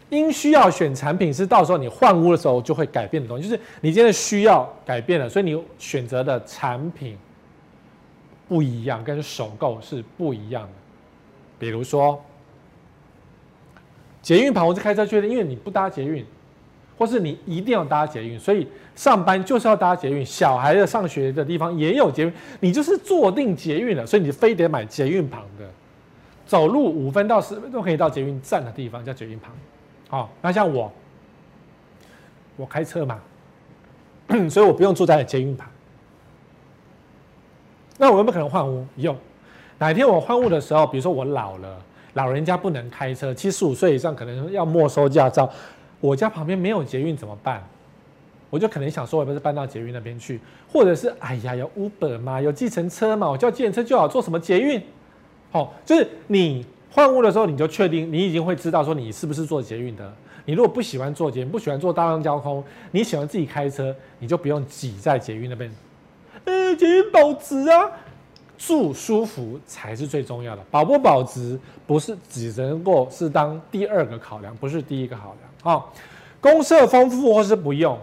[0.09, 7.17] 因需要选产品是到时候你换屋的时候就会改变的东西，就是你今天的需要改变了，所以你选择的产品
[8.47, 10.69] 不一样，跟首购是不一样的。
[11.59, 12.23] 比如说
[14.21, 16.25] 捷运旁，我是开车去的，因为你不搭捷运，
[16.97, 18.65] 或是你一定要搭捷运，所以
[18.95, 25.69] 上班就是要搭捷运，小孩的上学的地方也有捷运，你就是坐定捷运了，所以你非得买捷运旁的，
[26.45, 29.51] 走路五分到十分钟可以到捷运站的地方叫捷运旁。
[30.09, 30.91] 好，那像我，
[32.55, 33.19] 我开车嘛，
[34.49, 35.69] 所以我不用住在捷运旁。
[37.97, 38.85] 那我有没有可能换屋？
[38.95, 39.15] 用。
[39.79, 41.77] 哪一天我换屋的时候，比如说我老了，
[42.13, 45.51] 老人家不能开车，七十五岁以上可能要没收驾照，
[45.99, 47.61] 我家旁边没有捷运怎么办？
[48.49, 50.39] 我就可能想说，我不是搬到捷运那边去，
[50.71, 54.81] 或者是哎呀，有 Uber 嘛，有计程车嘛，我叫计程车就好，坐什么捷运？
[55.51, 56.65] 好，就是你。
[56.97, 60.11] 换屋的时候，你就确定你已经会知道说你是不是坐捷运的。
[60.45, 65.71] 你如果不喜欢坐捷，不喜欢坐大众交通，你喜欢自己开车，你就不用挤在捷运那边。
[66.45, 67.91] 呃，捷运保值啊，
[68.57, 75.39] 住舒服才是最重要的，保不保值不是只能够是当第二个考量，不是第一个考量。
[75.61, 75.93] 好，
[76.41, 77.95] 公设丰富或是不用，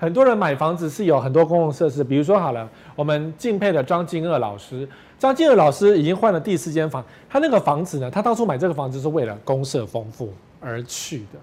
[0.00, 11.38] 很多人买房子是有很多公共设施，比如说好了，我们敬佩的张金二老师，张金二老师已经换了第四间房，他那个房子呢，他当初买这个房子是为了公社丰富而去的。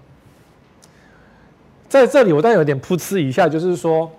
[1.88, 4.10] 在这里我当然有点噗嗤一下，就是说。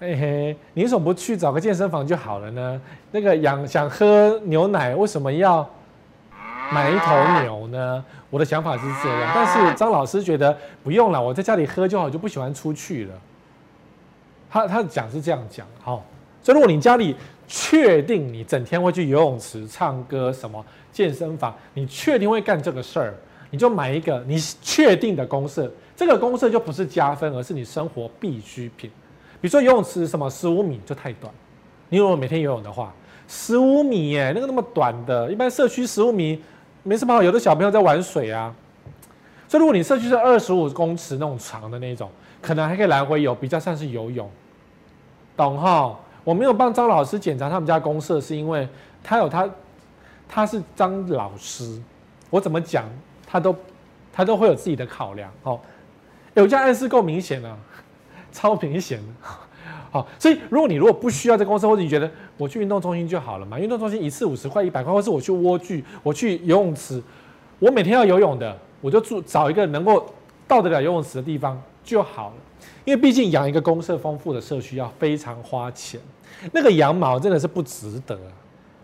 [0.00, 2.78] 嘿嘿，你为什么不去找个健身房就好了呢？
[3.12, 5.66] 那个养想喝牛奶，为什么要
[6.70, 8.04] 买一头牛呢？
[8.28, 13.14] 我的想法是这样，但是张老师觉得不用了，我在家里喝就好，就不喜欢出去了。
[14.54, 16.04] 他他讲是这样讲，好，
[16.40, 17.16] 所以如果你家里
[17.48, 23.12] 确定你整天会去游泳池、唱歌、什么健身房，你确定会干这个事儿，
[23.50, 28.88] 你就买一个你确定的公社，这个公社就不是加分，而是你生活必需品。
[29.40, 31.34] 比如说游泳池什么十五米就太短，
[31.88, 32.94] 你如果每天游泳的话，
[33.26, 36.40] 十五米耶，那个那么短的，一般社区十五米
[36.84, 38.54] 没什么好，有的小朋友在玩水啊。
[39.48, 42.08] 所以如果你社区是二十五公尺那种长的那种，
[42.40, 44.30] 可能还可以来回游，比较像是游泳，
[45.36, 45.98] 懂哈？
[46.22, 48.68] 我没有帮张老师检查他们家公社，是因为
[49.02, 49.48] 他有他，
[50.28, 51.80] 他是张老师，
[52.30, 52.84] 我怎么讲
[53.26, 53.54] 他都
[54.12, 55.60] 他都会有自己的考量哦。
[56.34, 57.56] 有家暗示够明显了。
[58.34, 59.28] 超明显的，
[59.92, 67.00] 好，所以如果你如果不需要这公司，或者你觉得我去运动中心就好了嘛，运动中心一次五十块、一百块，或是我去莴苣，我去游泳池，
[67.60, 70.04] 我每天要游泳的，我就住找一个能够
[70.48, 72.34] 到得了游泳池的地方就好了。
[72.84, 76.00] 因为毕竟养一个公社丰富的社区要非常花钱，
[76.52, 78.18] 那个羊毛真的是不值得。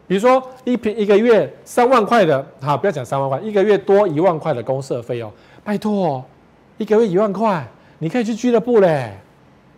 [0.06, 5.30] 比如说一平一个月三万块的，好，不要讲三万块，一个月多一万块的公社费用，
[5.62, 6.24] 拜托，
[6.78, 7.66] 一个月一万块，
[7.98, 9.16] 你可以去俱乐部嘞。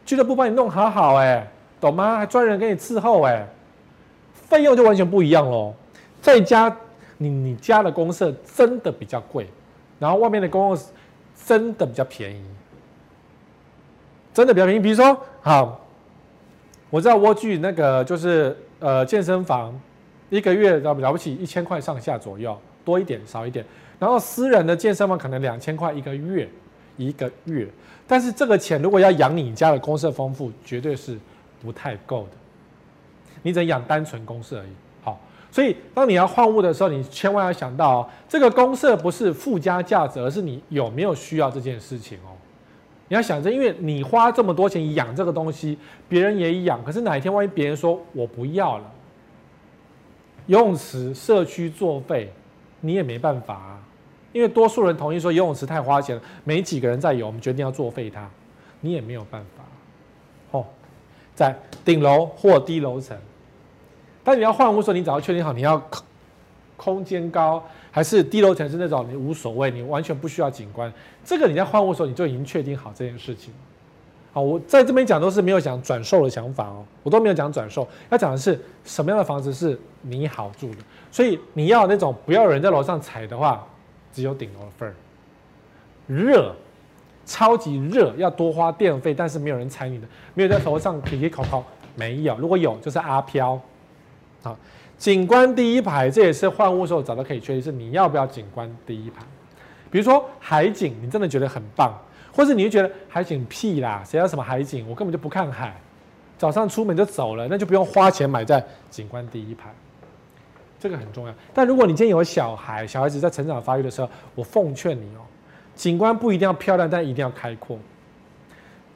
[0.04, 1.46] 俱乐部帮你弄好好哎，
[1.80, 2.16] 懂吗？
[2.16, 3.46] 还专人给你伺候哎，
[4.32, 5.74] 费用就完全不一样喽。
[6.20, 6.74] 在家，
[7.18, 9.46] 你你家的公社真的比较贵，
[9.98, 10.78] 然后外面的公共
[11.44, 12.42] 真的比较便宜，
[14.32, 14.80] 真的比较便宜。
[14.80, 15.80] 比如说，好，
[16.90, 19.78] 我知道莴苣那个就是呃健身房，
[20.30, 23.64] 一个月了了不起一千块上下左右，多一点少一点。
[23.98, 26.48] 然后私人的健身房可能两千块一个月，
[26.96, 27.68] 一个月。
[28.06, 31.16] 但是这个钱如果要养你家的公社丰富，绝对是
[31.62, 32.30] 不太够的。
[33.42, 34.70] 你只能养单纯公社而已。
[35.02, 42.34] 好，所以当你要换屋的时候，你千万要想到哦，这个公社不是附加价值，而是你有没有需要这件事情哦。
[43.12, 45.76] 你要想着，因为你花这么多钱养这个东西，
[46.08, 48.90] 别人也养，可是哪一天万一别人说我不要了，
[50.46, 52.32] 游泳池社区作废，
[52.80, 53.78] 你也没办法啊。
[54.32, 58.26] 因为多数人同意说游泳池太花钱了，没几个人在游，我们决定要作废它，
[58.80, 60.58] 你也没有办法。
[60.58, 60.64] 哦，
[61.34, 63.14] 在顶楼或低楼层，
[64.24, 65.86] 但你要换屋的时候，你只要确定好你要
[66.78, 70.92] 空间高，还是低楼层是那种你无所谓，你完全不需要景观。
[71.24, 73.54] 这个你在换屋的时候，你就已经确定好这件事情。
[74.32, 80.78] 好，我在这边讲都是没有讲转售的想法哦，我都没有讲转售，要讲的是什么样的房子是你好住的。
[81.12, 83.64] 所以你要那种不要有人在楼上踩的话。
[84.14, 84.94] 只有顶楼的份儿，
[86.06, 86.54] 热，
[87.24, 91.64] 超级热，要多花电费，但是没有人踩你的，没有在头上可以烤烤，
[91.96, 93.58] 没有，如果有就是阿飘。
[94.42, 94.54] 好，
[95.02, 99.20] 景观第一排，这也是换屋时候找到可以确定是你要不要景观第一排。
[99.90, 101.92] 比如说海景，你真的觉得很棒，
[102.32, 104.88] 或是你就觉得海景屁啦，谁要什么海景？
[104.88, 105.74] 我根本就不看海，
[106.38, 109.74] 早上出门就走了，那就不用花钱买在景观第一排。
[110.78, 115.26] 这个很重要，但如果你今天有小孩，小孩子在成长发育的时候，我奉劝你哦，
[115.74, 117.76] 景观不一定要漂亮，但一定要开阔。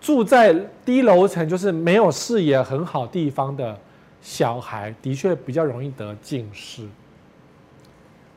[0.01, 3.77] 住在低楼层，就是没有视野很好地方的
[4.27, 6.85] 小孩，的确比较容易得近视。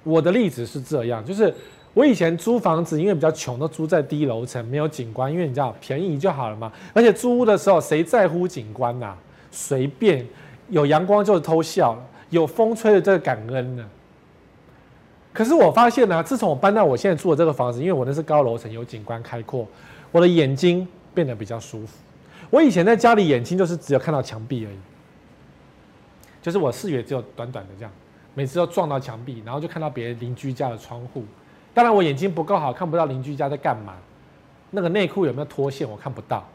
[0.04, 1.52] 我的例子是这样，就是
[1.96, 6.72] 我以前租房子，因为比较穷，都租在低楼层，没有景观，因为你知道便宜就好了嘛。
[6.94, 9.18] 而且租屋的时候，谁在乎景观呐、
[9.50, 10.24] 随便
[10.70, 12.06] 有阳光就是偷笑了。
[12.30, 13.84] 有风吹的这个感恩呢，
[15.34, 19.68] 可是我发现呢、自从我搬到我现在住的这个房子，因为我那是高楼层，有景观开阔，
[20.12, 21.98] 我的眼睛变得比较舒服。
[22.52, 24.78] 我以前在家里眼睛就是只有看到墙壁而已，
[26.42, 27.92] 就是我视野只有短短的这样，
[28.34, 31.24] 每次都撞到墙壁，然后就看到别人邻居家的窗户。
[31.74, 33.96] 当然我眼睛不够好，看不到邻居家在干嘛，
[34.72, 36.48] 那个内裤有没有脱线我看不到。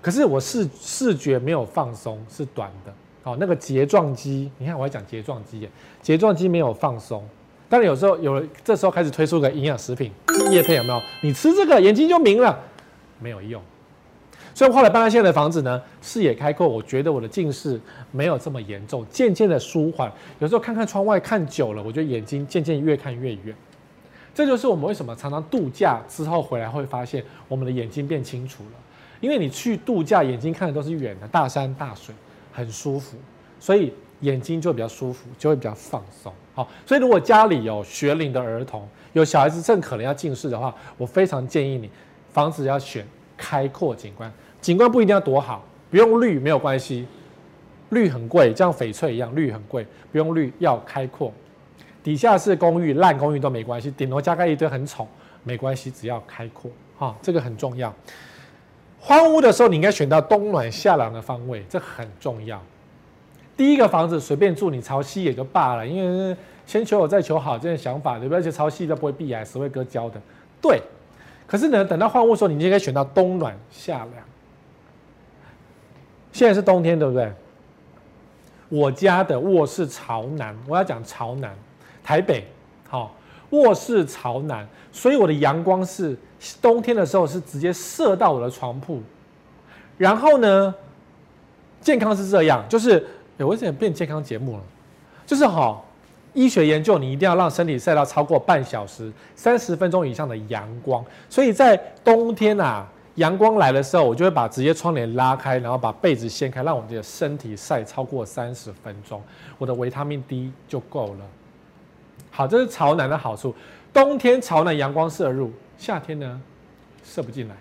[0.00, 2.92] 可是我视视觉没有放松，是短的。
[3.22, 5.70] 好，那个睫状肌，你看我还讲睫状肌耶，
[6.02, 7.26] 睫状肌没有放松。
[7.70, 10.12] 当然有时候有，这时候开始推出个营养食品，
[10.50, 11.00] 叶片有没有？
[11.22, 12.58] 你吃这个眼睛就明了，
[13.18, 13.62] 没有用。
[14.54, 17.80] 所以后来搬到现在的房子呢，视野开阔，我觉得我的近视
[18.12, 20.10] 没有这么严重，渐渐的舒缓。
[20.38, 23.54] 有时候看看窗外看久了，我觉得眼睛渐渐越看越远。
[24.32, 28.78] 这就是我们为什么常常度假之后回来会发现我们的眼睛变清楚了，
[29.20, 32.14] 因为你去度假，眼睛看的都是远的，大山大水，
[32.52, 33.16] 很舒服，
[33.58, 36.32] 所以眼睛就比较舒服，就会比较放松。
[36.54, 41.90] 好，所以如果家里有学龄的儿童，有小孩子正可能要近视的话，我非常建议你，
[42.32, 44.32] 房子要选开阔景观，
[44.64, 47.06] 景观不一定要多好，不用绿没有关系，
[47.90, 51.30] 绿很贵，像翡翠一样，绿很贵，不用绿，要开阔。
[52.02, 55.06] 底下是公寓，烂公寓都没关系，顶楼加盖一堆很丑，
[55.42, 57.94] 没关系，只要开阔，哈，这个很重要。
[58.98, 62.58] 换屋的时候，你应该选到冬暖夏凉的方位，这很重要。
[63.58, 68.38] 第一个房子随便住，你朝西也就罢了，因为先求有再求好这种想法，对不对？
[68.38, 70.18] 而且朝西都不会避癌，只会割胶的。
[70.62, 70.80] 对，
[71.46, 74.23] 可是呢，等到换屋的时候，你就应该选到冬暖夏凉。
[76.34, 77.32] 现在是冬天，对不对？
[78.68, 81.54] 我家的卧室朝南，我要讲朝南。
[82.02, 82.44] 台北，
[82.88, 83.14] 好，
[83.50, 86.14] 卧室朝南，所以我的阳光是
[86.60, 89.00] 冬天的时候是直接射到我的床铺。
[89.96, 90.74] 然后呢，
[91.80, 93.06] 健康是这样，就是，
[93.38, 94.62] 哎，我怎么变健康节目了？
[95.24, 95.80] 就是哈，
[96.32, 101.02] 医学研究，你一定要让身体晒到超过半小时、三十分钟以上的阳光。
[101.30, 109.22] 所以在冬天啊，阳光来的时候，我就会把直接窗帘拉开，然后把被子掀开，让我的身体晒超过三十分钟，
[109.56, 111.20] 我的维他命 D 就够了。
[112.30, 113.54] 好，这是朝南的好处。
[113.92, 116.40] 冬天朝南阳光射入，夏天呢
[117.04, 117.54] 射不进来，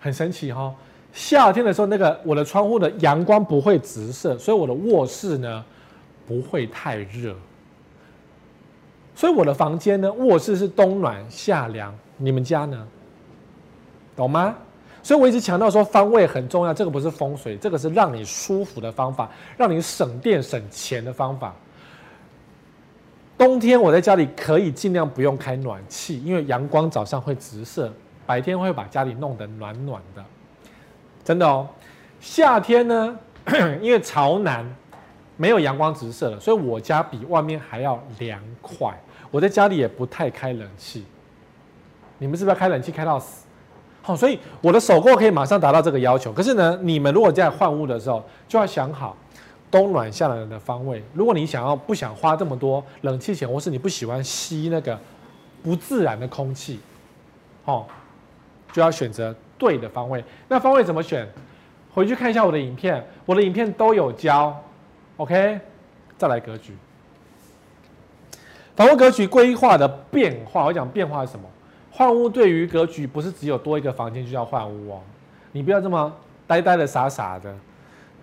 [0.00, 0.74] 很神奇哈、哦。
[1.12, 5.64] 夏天的时候，那个我的窗户的阳光不会直射，所以我的卧室呢
[6.26, 7.36] 不会太热。
[9.14, 11.94] 所以我的房间呢，卧室是冬暖夏凉。
[12.16, 12.88] 你们家呢？
[14.16, 14.54] 懂吗？
[15.02, 21.54] 所以我一直强调说方位很重要，这个不是风水，这个是让你舒服的方法，让你省电省钱的方法。
[23.36, 27.92] 冬天我在家里可以尽量不用开暖气，因为阳光早上会直射，
[28.24, 30.24] 白天会把家里弄得暖暖的，
[31.22, 31.68] 真的哦。
[32.20, 33.18] 夏天呢，
[33.82, 34.64] 因为朝南
[35.36, 38.98] 没有阳光直射了，所以我家比外面还要凉快。
[39.30, 41.04] 我在家里也不太开冷气，
[42.16, 43.43] 你们是不是要开冷气开到死？
[44.06, 46.30] 好，所以我的首购可以马上达到这个要求。
[46.30, 49.16] 可是呢，你们如果在换屋的时候，就要想好。
[49.70, 54.96] 冬暖夏凉的方位，如果你想要不想花这么多冷气钱，或是你不喜欢吸那个
[55.64, 56.78] 不自然的空气，
[57.64, 57.84] 哦，
[58.72, 60.22] 就要选择对的方位。
[60.46, 61.28] 那方位怎么选？
[61.92, 64.56] 回去看一下我的影片，我的影片都有教。
[65.16, 65.58] OK，
[66.16, 66.76] 再来格局，
[68.76, 71.48] 房屋格局规划的变化，我讲变化是什么？
[71.96, 75.00] 换屋对于格局不是只有多一个房间就叫换屋哦，
[75.52, 76.12] 你不要这么
[76.44, 77.54] 呆呆的傻傻的。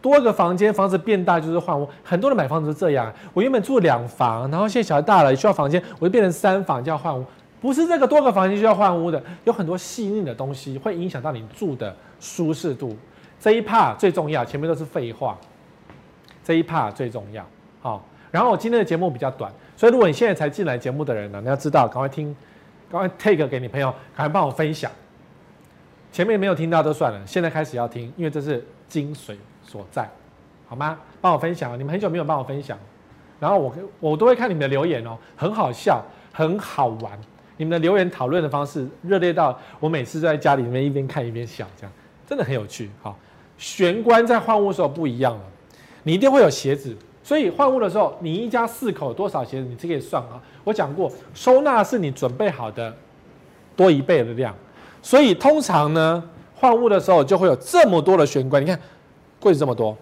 [0.01, 1.88] 多个房间，房子变大就是换屋。
[2.03, 7.23] 很多人买房子是这样，我原本住两房，然后现在小孩大了需要房间，我就变成三房就要换屋。
[7.62, 12.97] 不是这个多个房间就要换屋的，有很多细腻的东西会影响到你住的舒适度。
[13.39, 15.38] 这一趴最重要，前面都是废话。
[16.43, 17.45] 这一趴最重要，
[17.79, 18.03] 好。
[18.31, 22.36] 然后我今天的节目比较短，所以如果你现在才进来节目的人呢，你要知道，赶快听，
[22.91, 24.91] 赶快 take 给你朋友，赶快帮我分享。
[26.12, 29.36] 前面没有听到都算了，现在开始要听，因为这是精髓。
[29.63, 30.10] 所在，
[30.67, 30.99] 好吗？
[31.21, 32.77] 帮我分享，你们很久没有帮我分享，
[33.39, 37.17] 然后我我都会看你们的留言哦，很好笑，很好玩。
[37.56, 41.93] 你们的留言讨论的方式热烈到我每次在家里面一边看一边笑，这样
[42.27, 42.89] 真的很有趣。
[43.01, 43.17] 好，
[43.58, 45.43] 玄关在换屋的时候不一样了，
[46.04, 50.41] 你一定会有鞋子，所以换屋的时候，你一家四口多少鞋子，你这个算啊。
[50.63, 52.95] 我讲过，收纳是你准备好的
[53.75, 54.55] 多一倍的量，
[55.01, 56.23] 所以通常呢，
[56.55, 58.79] 换屋的时候就会有这么多的玄关，你看。
[59.39, 59.97] 柜子这么多，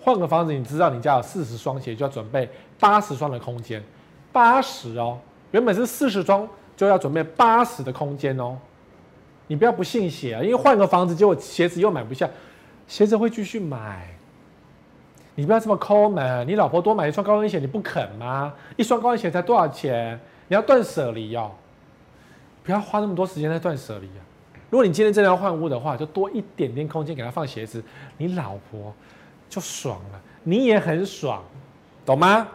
[0.00, 2.48] 换个房子，你知道你家有四十双鞋，就要准备
[2.80, 3.84] 八十双的空间，
[4.32, 5.18] 八十哦，
[5.50, 8.56] 原本是四十双，就要准备八十的空间哦。
[9.46, 12.26] 你不要不信邪啊，因为换个房子，结果鞋子又买不下，
[12.86, 14.17] 鞋子会继续买。
[15.38, 18.52] 你不要这么抠门，你老婆多买一双高跟鞋，你不肯吗？
[18.76, 20.18] 一双高跟鞋才多少钱？
[20.48, 21.52] 你要断舍离哦，
[22.64, 24.20] 不要花那么多时间在断舍离啊。
[24.68, 27.80] 如果你今天真的要换屋的话，就多一点点空间给他放鞋子，
[28.16, 28.92] 你老婆
[29.48, 31.40] 就爽了，你也很爽，
[32.04, 32.48] 懂吗？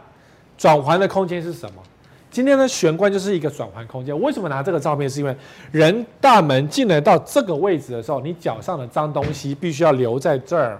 [0.58, 1.82] 转环的空间是什么？
[2.30, 4.20] 今天的玄关就是一个转环空间。
[4.20, 5.08] 为什么拿这个照片？
[5.08, 5.34] 是因为
[5.72, 10.78] 人大门进来到这个位置的时候，你脚上的脏东西必须要留在这儿，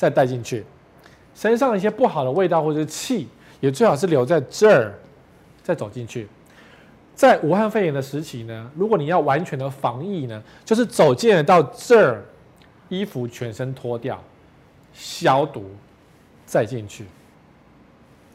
[0.00, 0.64] 再带进去。
[1.34, 3.28] 身上一些不好的味道或者是气，
[3.60, 4.94] 也最好是留在这儿，
[5.62, 6.26] 再走进去。
[7.14, 12.24] 在武汉肺炎的时期呢，如果你要完全的防疫呢，就是走进来到这儿，
[12.88, 14.18] 衣服全身脱掉，
[14.94, 15.70] 消毒，
[16.46, 17.04] 再进去，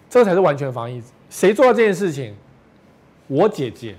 [0.07, 1.01] 这才是完全防疫。
[1.31, 2.35] 谁做到这件事情？
[3.25, 3.95] 我姐姐，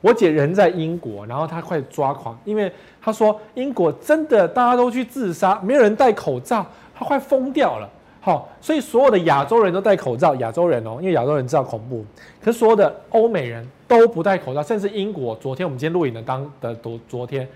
[0.00, 7.88] 我姐人在英国，然后她快抓狂，因为她说英国真的大家都去自杀，没有人戴口罩，她快疯掉了。
[8.22, 12.04] 好，所以所有的亚洲人都戴口罩，亚洲人哦，因为亚洲人知道恐怖。
[12.42, 17.48] 可是所有的欧美人都不戴口罩，甚至英国，昨天我们今天录影的当的昨昨天，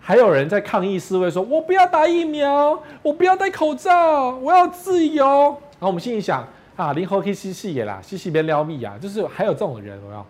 [0.00, 5.24] 还有人在抗议示威说，我不要打疫苗，我不要戴口罩，我要自由。
[5.24, 6.44] 然后我们心里想
[6.74, 10.26] 啊，林猴可以吸吸也啦，吸吸别撩蜜啊，就是还有这种人，我要，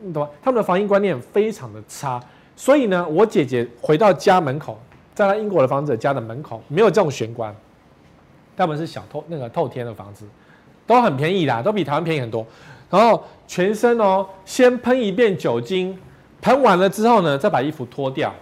[0.00, 0.30] 你懂吗？
[0.42, 2.20] 他们的防疫观念非常的差。
[2.56, 4.78] 所以呢，我姐姐回到家门口，
[5.14, 7.54] 在她英国的房子家的门口没有这种玄关。
[8.56, 10.26] 他们是小透那个透天的房子，
[10.84, 12.44] 都很便宜啦，都比台湾便宜很多。
[12.90, 15.96] 然后全身哦，先喷一遍酒精，
[16.40, 18.34] 喷完了之后呢，再把衣服脱掉，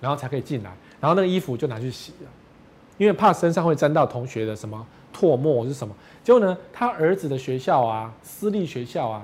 [0.00, 0.70] 然后才可以进来。
[1.00, 2.28] 然后那个衣服就拿去洗了，
[2.98, 4.86] 因为怕身上会沾到同学的什么
[5.16, 5.94] 唾沫是什么。
[6.22, 9.22] 结果呢，他儿子的学校啊，私立学校啊，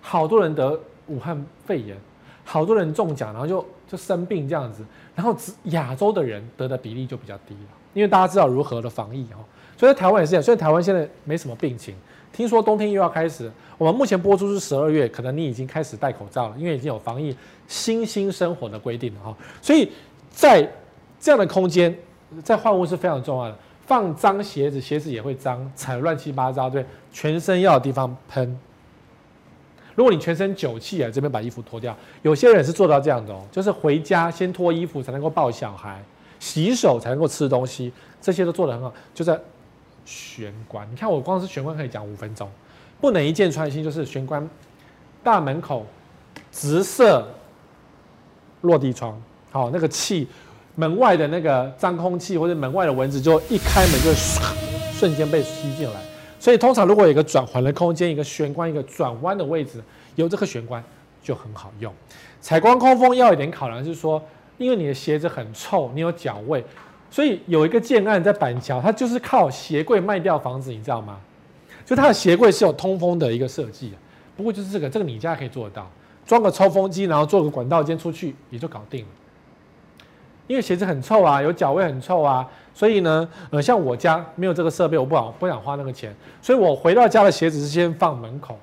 [0.00, 1.96] 好多人得武汉肺炎，
[2.44, 4.84] 好多人中奖，然后就就生病这样子。
[5.14, 9.42] 然后亚洲的人得的比例就比较低了，因为大家知道如何的防疫哦。
[9.76, 11.94] 所以在台湾也是这样，所以台湾现在没什么病情。
[12.32, 17.34] 听说冬天又要开始，我们目前播出是十二月，可能你已经开始戴口罩了，因为已经有防疫
[17.66, 19.36] 新兴生活的规定了哈。
[19.62, 19.90] 所以
[20.30, 20.70] 在
[21.18, 21.96] 这样的空间，
[22.44, 23.56] 在换屋是非常重要的。
[23.86, 28.58] 放脏鞋子，鞋子也会脏，踩乱七八糟，对，全身要有地方喷。
[29.98, 31.94] 如果你全身酒气啊，这边把衣服脱掉。
[32.22, 36.00] 有些人是做到这样的哦，就是回家先脱衣服才能够抱小孩，
[36.38, 39.36] 洗手才能够吃东西，这些都做得很好，就在。
[40.10, 42.50] 玄关，你看我光是玄关可以讲五分钟，
[42.98, 44.48] 不能一箭穿心，就是玄关
[45.22, 45.84] 大门口
[46.50, 47.28] 直射
[48.62, 49.20] 落地窗，
[49.50, 50.26] 好，那个气
[50.76, 54.10] 门外的那个脏空气或者门外的蚊子就一开门就
[54.94, 56.00] 瞬间被吸进来，
[56.38, 59.82] 所以通常如果有一个转环的空间，一个玄关，一个转弯的位置，
[60.16, 60.82] 有这个玄关
[61.22, 61.92] 就很好用。
[62.40, 64.22] 采光通风要有点考量，就是说，
[64.56, 66.64] 因为你的鞋子很臭，你有脚味。
[67.10, 71.18] 所以有一个建案在板桥，它就是靠鞋柜卖掉房子，你知道吗？
[71.84, 73.94] 就它的鞋柜是有通风的一个设计，
[74.36, 75.90] 不过就是这个，这个你家可以做得到，
[76.26, 79.08] 装个抽风机，然后做个管道间出去也就搞定了。
[80.46, 82.46] 因为鞋子很臭啊，有脚味很臭啊，
[82.78, 88.56] 所以呢，呃，像我家没有这个设备，我不好不想花那个钱，所以我回到家的鞋子是先放门口，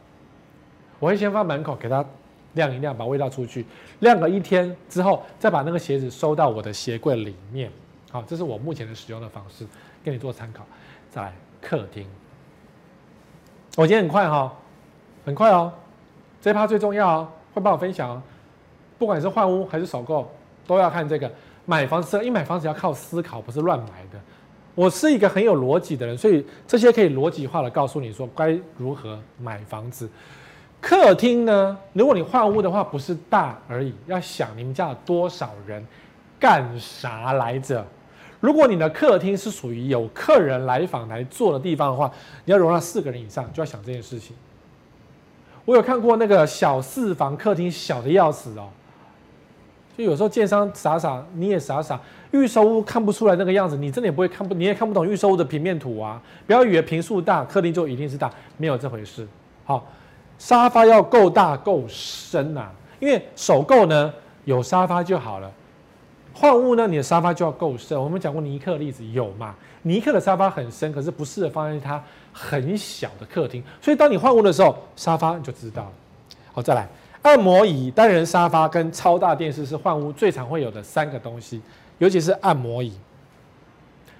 [0.99, 2.03] 我会先放门口给它
[2.53, 3.66] 晾一晾，把味道出去，
[3.99, 7.70] 晾个一天之后，再把那个鞋子收到我的鞋柜里面。
[8.09, 9.68] 好，这是我目前的使用的方式，
[10.01, 10.66] 给你做参考。
[11.11, 12.07] 再来客厅，
[13.76, 14.53] 我今天很快哈，
[15.26, 15.74] 很快哦，
[16.39, 18.24] 这趴最重要哦，会帮我分享哦。
[18.97, 20.32] 不管是换屋还是首购，
[20.66, 21.30] 都要看这个
[21.66, 24.20] 买房子，因为买房子要靠思考，不是乱买的。
[24.76, 30.09] 我是一个很有逻辑的人，所以这些可以逻辑化的告诉你说该如何买房子。
[30.82, 35.84] 客厅呢，如果你换屋的话，不是大而已，要想你们家有多少人，
[36.39, 37.84] 干啥来着？
[38.39, 42.11] 如果你的客厅是属于有客人来访来坐的地方的话，
[42.43, 44.36] 你要容纳四个人以上，就要想这件事情。
[45.63, 48.70] 我有看过那个小四房客厅，小的要死哦。
[49.98, 52.00] 就有时候建商傻傻，你也傻傻，
[52.32, 56.22] 预售屋看不出来那个样子，你真的也不会看不，你也看不懂预售屋的平面图啊。
[56.46, 59.28] 不要以为坪数大，客厅就一定是大，没有这回事。
[59.64, 59.88] 好，
[60.38, 62.70] 沙发要够大够深呐，
[63.00, 65.52] 因为首购呢有沙发就好了。
[66.34, 67.98] 换屋呢，你的沙发就要够深。
[67.98, 69.56] 我们讲过尼克的例子有嘛？
[69.84, 73.64] 尼克的沙发很深，可是不适合放在它很小的客厅。
[73.82, 75.91] 所以当你换屋的时候，沙发你就知道了。
[76.52, 76.86] 好，再来，
[77.26, 81.59] 按摩椅、单人沙发跟超大电视是换屋最常会有的三个东西，
[81.97, 82.93] 尤其是按摩椅。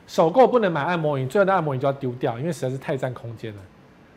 [0.08, 3.62] 首购不能买按摩椅，最后的按摩椅就要丢掉，因为实在是太占空间了。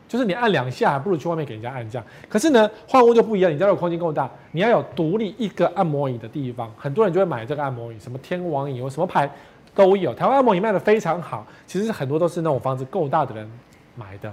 [0.09, 2.07] 就是你按两下，还不如去外面给人家按这样。
[2.31, 6.73] 可是呢，换屋就不一样，你家有空间够大，你要有独立一个按摩椅的地方。
[6.79, 9.31] 很多人就会买这个按摩椅，什么天王椅，有什么牌
[9.75, 10.15] 都有。
[10.15, 13.51] 台湾按摩椅卖的非常好，其实很多都是那种房子够大的人
[13.95, 14.33] 买的。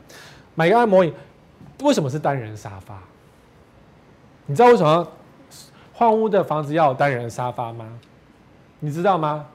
[0.53, 1.13] 买个按摩椅，
[1.83, 2.97] 为什么是单人沙发？
[4.47, 5.07] 你知道为什么
[5.93, 7.85] 换屋的房子要有单人沙发吗？
[8.79, 9.45] 你知道吗？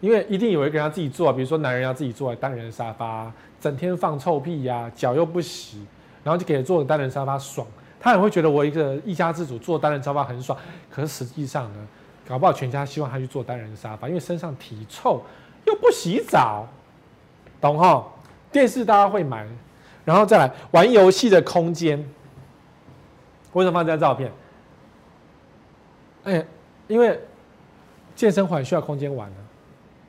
[0.00, 3.32] 因为一定有一个人要自己坐，比如说男人要自己坐单人沙发。
[3.58, 5.86] 整天放臭屁呀、啊，脚又不洗，
[6.22, 7.66] 然后就给他坐个单人沙发爽，
[7.98, 10.58] 他也会觉得我一个一家之主坐单人沙发很爽。
[10.90, 11.78] 可是实际上呢，
[12.28, 15.22] 搞不好全家希望他去坐单人沙发，因为身上体臭
[15.66, 16.68] 又不洗澡，
[17.58, 18.04] 懂哈？
[18.52, 19.46] 电视大家会买，
[20.04, 22.06] 然后再来玩游戏的空间，
[23.54, 24.30] 为什么放这张照片？
[26.24, 26.44] 哎，
[26.86, 27.18] 因为
[28.14, 29.36] 健身环需要空间玩呢。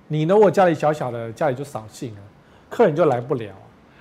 [0.08, 0.38] 你呢？
[0.38, 2.22] 我家里小小的，家里就扫兴了，
[2.70, 3.52] 客人就来不了。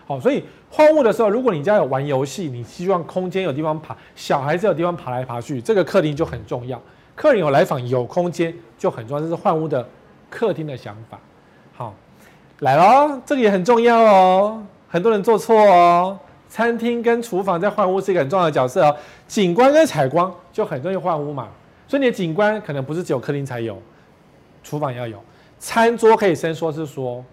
[0.07, 6.78] 好，所以换屋的时候，如果你家有玩游戏，你希望空间有地方爬，小孩子有地方爬来爬去，这个客厅就很重要。
[7.14, 9.88] 客人有来访，有空间就很重要，这是换屋的
[10.28, 11.18] 客厅的想法。
[11.74, 11.95] 好，
[12.59, 14.62] 来喽，这个也很重要哦。
[14.88, 16.18] 很多人做错哦。
[16.55, 18.96] 餐厅跟厨房在换屋是一个很重要的角色哦。
[19.26, 21.48] 景观跟采光就很容易换屋嘛。
[21.88, 23.76] 所以你的景观可能不是只有客厅才有，
[24.62, 25.18] 厨房也要有。
[25.59, 27.24] 餐桌可以伸缩，是说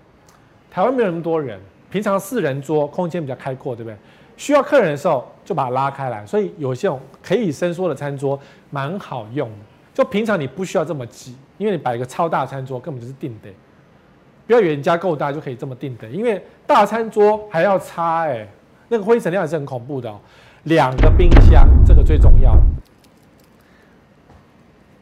[0.71, 1.59] 台湾没有那么多人。
[1.91, 3.95] 平常四人桌空间比较开阔，对不对？
[4.37, 6.91] 需要客人的时候就把它拉开来，所以有些
[7.21, 8.39] 可以伸缩的餐桌
[8.71, 9.55] 蛮好用的。
[9.93, 13.49] 就平常你不需要这么挤，因为你摆一个超大餐桌根本就是定的。
[14.47, 18.47] 不要以为你家够大就可以这么定的，因为大餐桌还要擦哎，
[18.91, 20.19] 那个灰尘量也是很恐怖的哦。
[20.63, 22.53] 两个冰箱，这个最重要。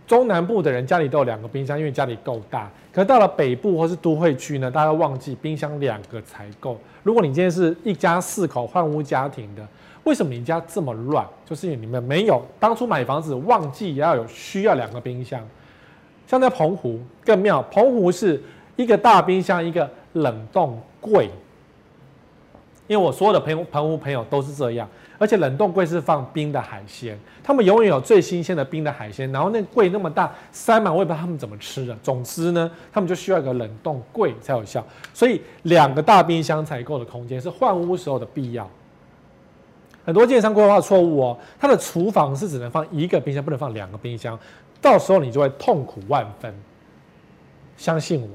[0.05, 2.69] 中南部的人家里都有两个冰箱，因为家里够大。
[2.93, 6.77] 可是到了北部或是都会区呢，大家忘记冰箱两个才够。
[7.01, 9.67] 如果你今天是一家四口换屋家庭的，
[10.03, 11.25] 为什么你家这么乱？
[11.43, 15.41] 就是你们没有当初买房子忘记也要有需要两个冰箱。
[16.27, 18.39] 像在澎湖更妙，澎湖是
[18.75, 21.27] 一个大冰箱，一个冷冻柜。
[22.89, 24.89] 因为我所有的澎澎湖朋友都是这样。
[25.19, 29.29] 而且冷冻柜是放冰的海鲜，他们永远有最新鲜的冰的海鲜。
[29.33, 31.93] 然后那柜那么大，塞满，我也不知道他们怎么吃的。
[32.01, 34.81] 总之呢，他们就需要一个冷冻柜才有效。
[35.13, 38.65] 所以两个大冰箱才够的空间是换屋时候的必要。
[40.05, 44.39] 很多建商规划错误哦，他的厨房是只能放一个冰箱，不能放两个冰箱，
[44.81, 46.55] 到时候你就会痛苦万分。
[47.75, 48.29] 相信我，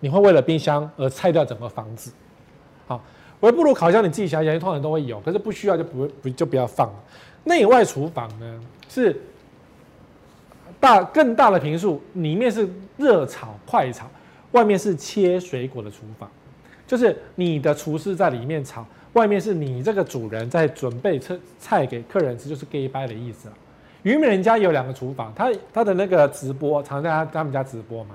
[0.00, 2.10] 你会为了冰箱而拆掉整个房子。
[2.88, 3.00] 好。
[3.40, 6.90] 微波炉、烤箱，你自己想想，通常都会有，可是不需要就不不就不要放。
[7.44, 9.18] 内外厨房呢是
[10.78, 12.68] 大更大的平数，里面是
[12.98, 14.06] 热炒快炒，
[14.52, 16.30] 外面是切水果的厨房，
[16.86, 18.84] 就是你的厨师在里面炒，
[19.14, 23.54] 外面是你这个主人在准备菜菜给客人吃，就是 gay bye 的意思啊。
[24.02, 28.14] 于美人家有两个厨房，他他的那个直播常在他他们家直播嘛。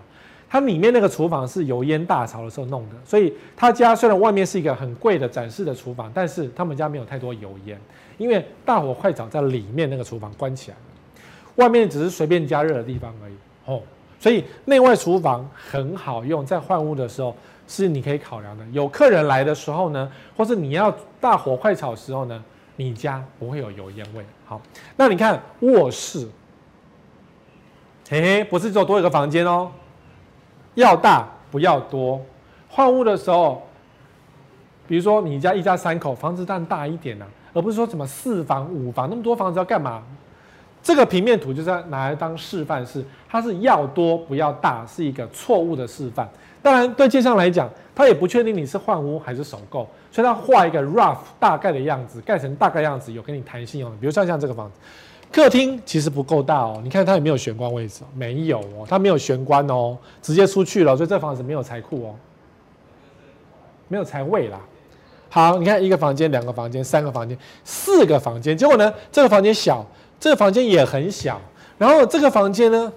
[0.56, 7.78] 它里面那个厨房是油烟大潮的时候弄的，所以他家虽然外面是一个很贵的展示的厨房，但是他们家没有太多油烟，
[8.18, 11.24] 因为大火快炒在里面那个厨房关起来了，
[11.56, 13.34] 外面只是随便加热的地方而已
[13.66, 13.82] 哦。
[14.18, 17.36] 所以内外厨房很好用，在换屋的时候
[17.68, 18.66] 是你可以考量的。
[18.72, 20.90] 有客人来的时候呢，或是你要
[21.20, 22.42] 大火快炒的时候呢，
[22.78, 24.24] 你家不会有油烟味。
[24.46, 24.62] 好，
[24.96, 26.26] 那你看卧室，
[28.10, 29.70] 嘿嘿，不是只有多一个房间哦。
[30.76, 32.22] 要大不要多，
[32.70, 33.64] 换屋的时候，
[34.88, 40.04] 比如说你家一家三口，房子当然大一点啊，而不是说什么四房五房那么多房子要干嘛？
[40.84, 46.30] 这个平面图就是拿来当示范，是它是要多不要大，是一个错误的示范。
[46.62, 54.80] 当然对建商来讲，他也不确定你是换屋还是首购，所以他画一个 rough 大概的样子，盖成大概样子有跟你弹性用，比如像像这个房子。
[55.32, 58.04] 客厅其实不够大哦，你看它有没有玄关位置？
[58.16, 62.16] 没有哦，它没有玄关哦，直接出去了，所以这房子没有财库哦，
[63.90, 64.60] 没有财位啦。
[65.30, 69.86] 好，你看一个房间、两个房间、三个房间、四个房间，结果呢，这个房间小，
[70.18, 71.42] 这个房间也很小，
[71.78, 72.94] 然后这个房间呢，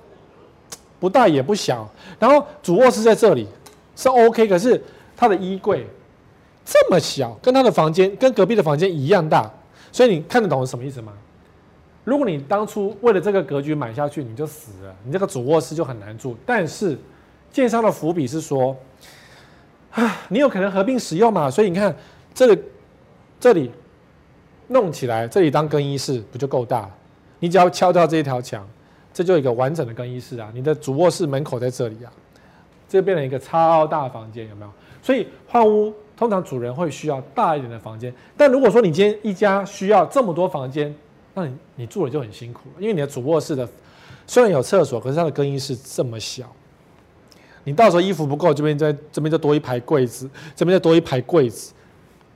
[1.01, 1.89] 不大也不小，
[2.21, 3.49] 然后主卧室在这里
[3.97, 4.81] 是 OK，可是
[5.17, 5.85] 它的衣柜
[6.65, 9.51] 这么小，跟他的房间跟隔壁的房间一样大，
[9.91, 11.13] 所以你看得懂是什么意思吗？
[12.09, 16.35] 如果你当初为了这个格局买下去，你就死了，你这个主卧室就很难住。
[16.47, 16.99] 但是，
[17.53, 18.75] 建商的伏笔是说，
[19.91, 21.51] 啊， 你有可能合并使用嘛？
[21.51, 21.95] 所以你看，
[22.33, 22.63] 这里
[23.39, 23.71] 这里
[24.69, 26.91] 弄起来，这里当更衣室不就够大了？
[27.41, 28.67] 你只要敲掉这一条墙，
[29.13, 30.51] 这就一个完整的更衣室啊！
[30.55, 32.11] 你的主卧室门口在这里啊，
[32.89, 34.73] 这变成一个超大房间，有没有？
[35.03, 38.11] 所以换屋通常主人会需要大一点的房间。
[38.35, 40.95] 但如果说你今天一家需要这么多房间，
[41.35, 43.69] 那你你住了就很辛苦了，因为你的主卧室的
[44.27, 46.51] 虽然有厕所，可是它的更衣室这么小，
[47.65, 51.73] 你到时候衣服不够，这边再这边就多一排柜子，这边再多一排柜子，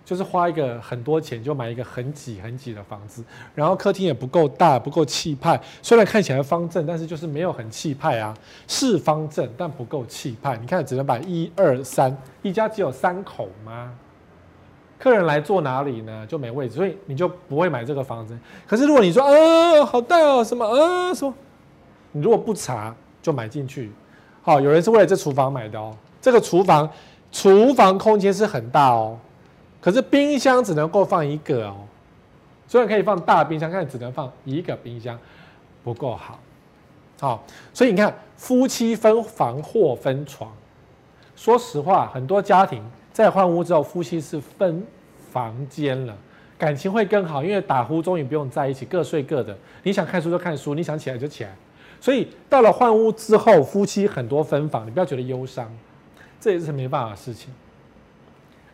[0.05, 3.25] 就是花一个很多钱就买一个很挤很挤的房子，
[3.55, 8.37] 然后客厅也不够大，不够气派，虽然看起来方正，但是就是没有很气派啊，
[8.69, 10.57] 是方正但不够气派。
[10.59, 13.93] 你看只能摆一二三，一家只有三口吗？
[15.03, 16.25] 客人来坐哪里呢？
[16.29, 18.39] 就没位置，所以你就不会买这个房子。
[18.69, 21.35] 可是如果你说，啊，好大哦，什么，啊，说，
[22.13, 23.91] 你如果不查就买进去，
[24.43, 25.93] 好，有人是为了这厨房买的哦。
[26.21, 26.89] 这个厨房，
[27.33, 29.19] 厨房空间是很大哦，
[29.81, 31.75] 可是冰箱只能够放一个哦，
[32.69, 35.19] 虽然可以放大冰箱，但只能放一个冰箱，
[35.83, 36.39] 不够好。
[37.19, 37.43] 好，
[37.75, 40.49] 所以你看，夫妻分房或分床。
[41.35, 42.81] 说实话，很多家庭
[43.13, 44.83] 在换屋之后，夫妻是分
[45.31, 46.17] 房间了，
[46.59, 49.57] 感情会更好，因为打呼终于不用在一起，各睡各的。
[49.83, 51.55] 你想看书就看书，你想起来就起来。
[52.01, 55.71] 所以到了换屋之后，夫妻很多分房，你不要觉得忧伤，
[56.41, 57.53] 这也是没办法的事情。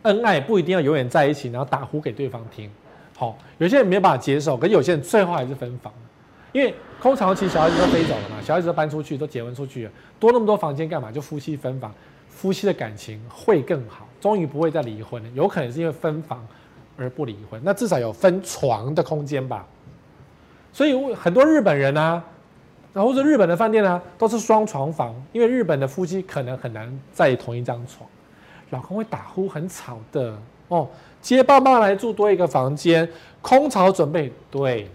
[0.03, 2.71] 恩爱不一定要永远在一起，然后打呼给对方听。
[3.15, 5.93] 好，有些人没办法接受，可有些人最后还是分房。
[6.51, 11.11] 因为空巢期小孩子都飞走了嘛，小孩子都搬出去，都结婚出去了，多那么多房间干嘛？
[11.11, 11.93] 就夫妻分房，
[12.27, 15.29] 夫妻的感情会更好，终于不会再离婚了。
[15.33, 16.45] 有可能是因为分房
[16.97, 19.65] 而不离婚，那至少有分床的空间吧。
[20.71, 22.23] 所以很多日本人啊，
[22.93, 28.07] 然后是日本的饭店啊，都是双床房，因为日本的夫妻可能很难在同一张床，
[28.69, 30.87] 老公会打呼很吵的哦。
[31.21, 33.09] 接爸妈来住多一个房间，
[33.41, 34.89] 空巢准备对。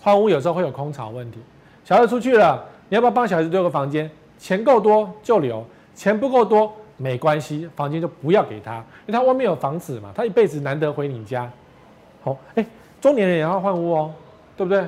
[0.00, 1.38] 换屋有时候会有空巢问题，
[1.84, 4.10] 小孩出去了，你要不要帮小孩子留个房间？
[4.38, 5.62] 钱够多就留，
[5.94, 8.76] 钱不够多没关系，房间就不要给他，
[9.06, 11.50] 因为他外面有房子嘛，他一辈子难得回你家。
[12.22, 12.66] 好，哎，
[13.00, 14.12] 中年人也要换屋哦，
[14.54, 14.86] 对不对？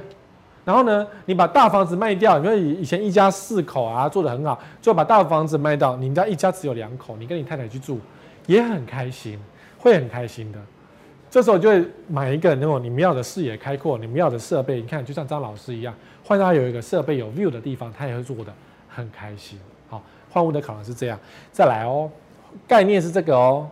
[0.64, 7.98] 然后呢，你把大房子卖掉，因为以前一家四口啊，做得很好，就把大房子卖掉，你们家一家只有两口，你跟你太太去住，
[8.46, 9.38] 也很开心，
[9.78, 10.58] 会很开心的。
[11.30, 14.82] 这时候就会买一个那种你们要的视野开阔，你们要的设备。
[14.82, 18.52] 你看，就像张老师一样，换到有一个设备有 view 的地方，他也会做的
[18.88, 19.58] 很开心。
[20.32, 21.18] 换屋的考量是这样。
[21.52, 22.10] 再来哦，
[22.66, 23.68] 概念是这个哦，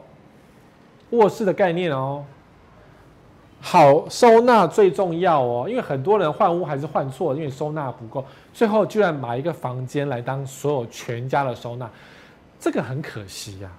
[1.10, 2.24] 卧室的概念哦，
[3.60, 5.66] 好收纳最重要哦。
[5.68, 11.90] 因为很多人换屋还是换错，因为收纳不够，最后居然买一个房间来当所有全家的收纳，
[12.58, 13.70] 这个很可惜呀、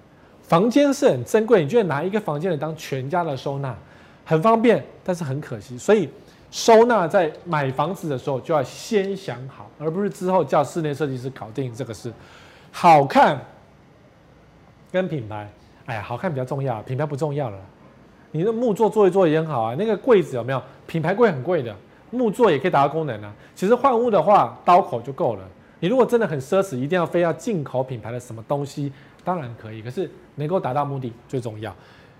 [0.42, 3.74] 房间是很珍贵，你居然拿一个房间来当全家的收纳，
[4.24, 5.78] 很方便，但是很可惜。
[5.78, 6.08] 所以
[6.50, 12.12] 收纳在买房子的时候就要先想好，而不是之后叫室内设计师搞定这个事。
[12.72, 13.38] 好看
[14.90, 15.48] 跟品牌，
[15.86, 17.58] 哎呀，好看比较重要，品牌不重要了。
[18.32, 20.60] 你的木作做一做也很好啊，那个柜子有没有？
[20.86, 21.72] 品牌柜很贵的，
[22.10, 23.32] 木作也可以达到功能啊。
[23.54, 25.48] 其实换屋的话，刀口就够了。
[25.78, 28.92] 你如果真的很奢侈，一定要非要进口品牌的什么东西，
[29.22, 30.10] 当然可以，可是。
[30.34, 31.76] 能够达到目的最重要，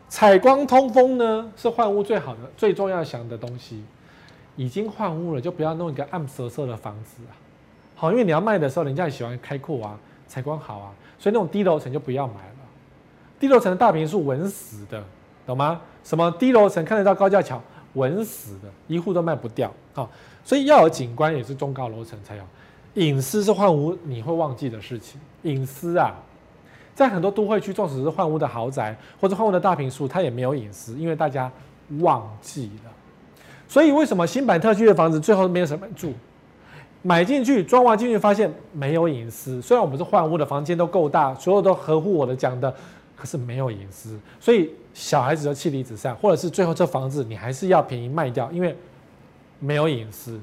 [0.07, 3.83] 采光通风呢是换屋最好的、最重要想的东西。
[4.55, 7.33] 已经换屋了，就不要弄一个暗色色的房子啊。
[7.95, 9.99] 好，因为你要卖的时候，人家也喜欢开阔啊，
[10.33, 12.57] 采光好啊，所以那种低楼层就不要买了。
[13.39, 15.05] 低楼层的大平数稳死的，
[15.47, 15.79] 懂吗？
[16.03, 17.61] 什么低楼层看得到高架桥，
[17.93, 20.09] 稳死的，一户都卖不掉啊。
[20.43, 22.45] 所以要有景观，也是中高楼层才有。
[22.95, 26.15] 隐私是换屋你会忘记的事情，隐私啊。
[26.95, 31.53] 在很多都会区，纵使是换屋的豪宅或者换屋的大平数，它也没有隐私，因为大家
[32.01, 32.91] 忘记了。
[33.69, 36.15] 所以为什么新版特区的房子最后没有什么人住？
[37.03, 39.61] 买进去装完进去发现没有隐私。
[39.61, 42.73] 虽然我们是换屋的房间都够大，所有都合乎我的讲的，
[43.17, 44.19] 可是没有隐私。
[44.39, 48.77] 所以小孩子就妻离子散，或者是最后这房子你还是要便宜卖掉，因为
[49.59, 50.41] 没有隐私。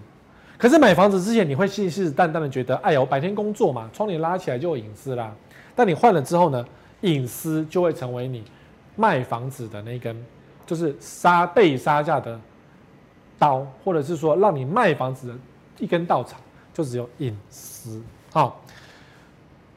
[0.58, 5.34] 可是买房子之前你会信誓旦旦的觉得，哎呀，我白天工作嘛，窗帘拉起来就有隐私啦。
[5.74, 6.66] 但你换了之后呢，
[7.02, 8.44] 隐私就会成为你
[8.98, 10.14] 卖房子的那根，
[10.66, 12.38] 就是杀被杀价的
[13.38, 15.34] 刀，或者是说让你卖房子的
[15.78, 16.36] 一根稻草，
[16.80, 18.02] 就只有隐私。
[18.32, 18.62] 好，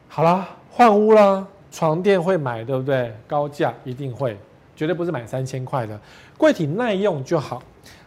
[0.09, 3.13] 好了，换屋了，床垫会买，对不对？
[3.27, 4.39] 高价一定会，
[4.77, 5.99] 绝对不是买三千块的。
[6.39, 7.61] 柜体耐用就好，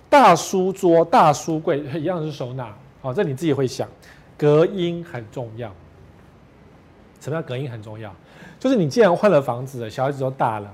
[0.10, 2.74] 大书桌、大书柜一样是收纳。
[3.02, 3.86] 好，这你自己会想，
[4.38, 5.70] 隔音很重要。
[7.20, 8.16] 什么叫隔音很重要？
[8.58, 10.74] 就是你既然换了房子，小孩子都大了，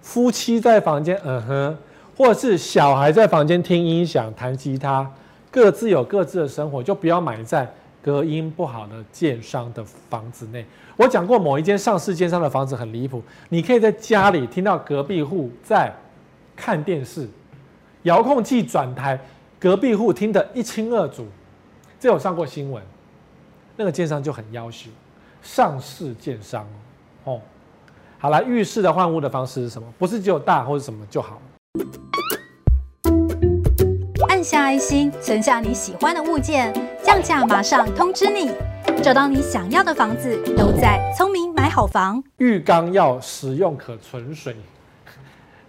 [0.00, 1.78] 夫妻在房间，嗯哼，
[2.16, 5.12] 或者是小孩在房间听音响、弹吉他，
[5.50, 7.72] 各自有各自的生活，就不要买在
[8.02, 10.64] 隔音不好的建商的房子内。
[10.96, 15.92] 我讲过，某一间上市建商的房子很离谱，你可以在家里听到隔壁户在
[16.54, 17.28] 看电视，
[18.02, 19.18] 遥控器转台，
[19.58, 21.26] 隔壁户听得一清二楚。
[21.98, 22.82] 这有上过新闻，
[23.76, 24.90] 那个建商就很要求。
[25.42, 26.66] 上市建商
[27.24, 27.40] 哦，
[28.18, 29.86] 好了，浴室的换屋的方式是什么？
[29.98, 31.40] 不是只有大或者什么就好。
[34.36, 36.70] 按下爱心，存下你喜欢的物件，
[37.02, 38.50] 降价马上通知你。
[39.02, 42.22] 找到你想要的房子，都在聪明买好房。
[42.36, 44.54] 浴缸要使用可存水，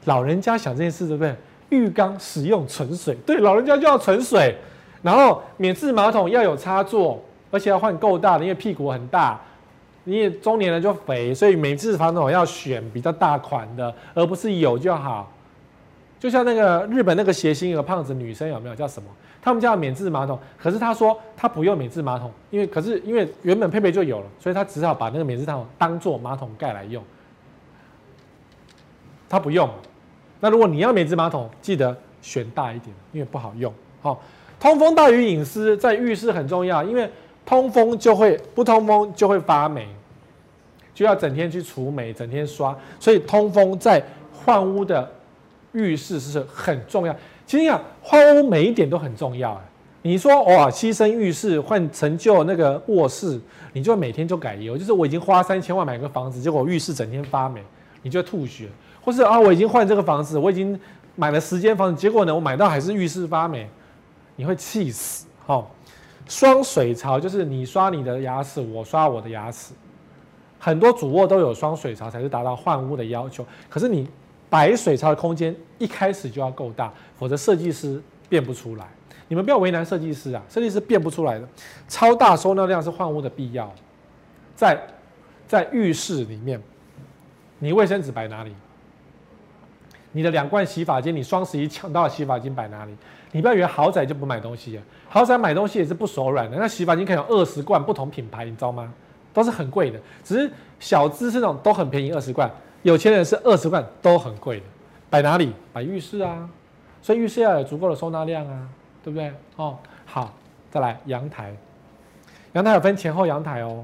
[0.04, 1.34] 老人家想这件事对不对？
[1.70, 4.58] 浴缸使用存水，对，老人家就要存水。
[5.02, 9.40] 然后免治马桶要有插座，而且要换够大的，因为屁股很大。
[10.04, 15.32] 你也中年人就肥，所以每次房桶要选比较大款的，而不是有就好。
[16.20, 19.08] 就像那个日本那个谐星有个胖子女生有没有叫什么？
[19.40, 27.04] 他们家免治马桶，可是他说他不用免治马桶，因为可是因为原本配备就有了，所以他只好把那个免治马桶当做马桶盖来用。
[29.30, 29.70] 他不用。
[30.40, 33.72] 那如果你要免治马桶，记得选大一点，因为不好用。
[34.02, 34.20] 好，
[34.60, 37.10] 通风大于隐私，在浴室很重要，因为
[37.46, 39.88] 通风就会不通风就会发霉，
[40.96, 44.04] 就要整天去除霉，整天刷，所以通风在
[44.34, 45.10] 换屋的。
[45.78, 47.16] 浴室是很重要，
[47.46, 49.62] 其实你看换屋每一点都很重要。
[50.02, 53.40] 你说哇，牺牲浴室换成就那个卧室，
[53.74, 57.62] 你就每天就改油，就是我已经花三千万买个房子，结果浴室整天发霉，
[58.02, 58.68] 你就吐血；
[59.04, 60.80] 或是啊，我已经换这个房子，我已经
[61.16, 63.70] 买了十间房子，结果呢，我买到还是浴室发霉，
[64.36, 65.26] 你会气死。
[65.46, 65.70] 好，
[66.28, 69.74] 双水槽就是你刷你的牙齿，我刷我的牙齿，
[70.58, 74.08] 很多主卧都有双水槽才是达到换屋的要求，可是你。
[74.50, 78.88] 摆水槽的空间一开始就要够大，否则设计师变不出来。
[79.28, 81.48] 你们不要为难设计师啊，设计师变不出来的。
[81.88, 83.70] 超大收纳量是换屋的必要。
[84.56, 84.82] 在
[85.46, 86.62] 在浴室里面，
[87.60, 88.54] 你卫生纸摆哪里？
[90.14, 92.96] 你的两罐洗发精，你双十一抢到的洗发精摆哪里？
[93.34, 96.58] 你不要以为豪宅就不买东西啊，豪宅买东西也是不手软的。
[96.58, 98.92] 那洗发精可以有二十罐不同品牌，你知道吗？
[99.34, 102.50] 都是很贵的，只是小资是那种都很便宜，二十罐。
[102.88, 104.66] 有钱人是二十万都很贵的，
[105.10, 105.52] 摆哪里？
[105.74, 106.50] 摆浴室啊，
[107.02, 108.66] 所以浴室要有足够的收纳量啊，
[109.04, 109.30] 对不对？
[109.58, 110.34] 哦，好，
[110.72, 111.54] 再来阳台，
[112.54, 113.84] 阳台有分前后阳台哦。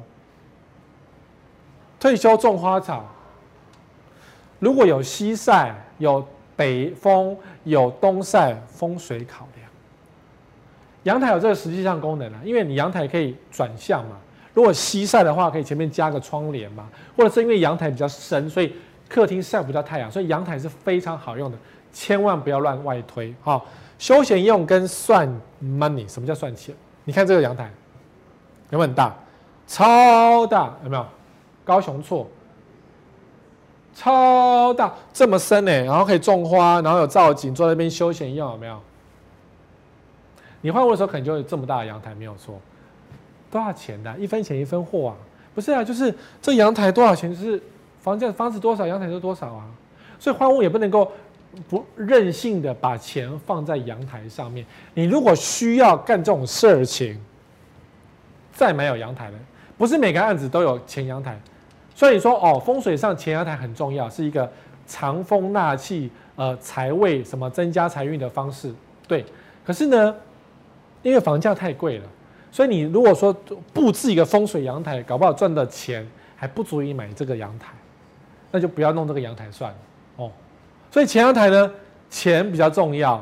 [1.99, 3.06] 退休种花草，
[4.60, 6.26] 如果有西晒、有
[6.56, 9.70] 北风、有东晒，风水考量。
[11.04, 14.16] 阳台有这个实际上功能啊，因为你阳台可以转向嘛。
[14.54, 16.88] 如果西晒的话，可以前面加个窗帘嘛，
[17.18, 18.74] 或者是因为阳台比较深，所以
[19.14, 21.57] 客厅晒不到太阳，所以阳台是非常好用的，
[21.91, 23.32] 千万不要乱外推。
[23.43, 23.64] 好，
[23.99, 25.30] 休闲用跟算
[25.61, 26.74] money，什么叫算钱？
[27.03, 27.72] 你看这个阳台
[28.72, 29.16] 有没有很大？
[29.68, 31.05] 超大，有没有？
[31.64, 32.28] 高雄错，
[33.93, 38.82] 超大，这么深呢，然后可以种花，然后有造景，坐在那边休闲用，有没有？
[40.61, 42.59] 你换屋的时候可能就有这么大的阳台，没有错。
[43.51, 44.18] 多少钱的？
[44.18, 45.16] 一分钱一分货啊！
[45.53, 47.30] 不是啊，就是这阳台多少钱？
[47.30, 47.61] 就是
[48.04, 49.66] 房价房子多少，阳台就多少啊！
[50.20, 51.10] 所以换屋也不能够
[51.70, 54.66] 不任性的把钱放在阳台上面。
[54.93, 57.18] 你如果需要干这种事情，
[58.51, 59.38] 再买有阳台的，
[59.78, 61.39] 不是每个案子都有前阳台。
[61.95, 64.51] 所以说哦，风水上前阳台很重要，是一个
[64.86, 68.74] 藏风纳气、呃财位什么增加财运的方式。
[69.08, 69.24] 对，
[69.66, 70.14] 可是呢，
[71.04, 72.06] 因为房价太贵了。
[72.51, 73.34] 所以你如果说
[73.74, 77.68] 布置一个风水阳台，搞不好赚的钱还不足以买这个阳台，
[78.54, 79.78] 那就不要弄这个阳台算了
[80.18, 80.32] 哦。
[80.91, 81.72] 所以前阳台呢，
[82.08, 83.22] 钱比较重要，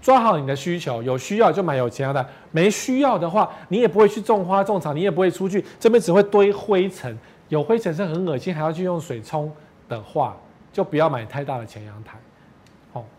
[0.00, 7.16] 抓好你的需求，有需要就买有前阳台，没需要的话，你也不会去种花种草，你也不会出去，这边只会堆灰尘，
[7.50, 9.52] 有灰尘是很恶心，还要去用水冲
[9.88, 10.34] 的话，
[10.72, 12.18] 就不要买太大的前阳台。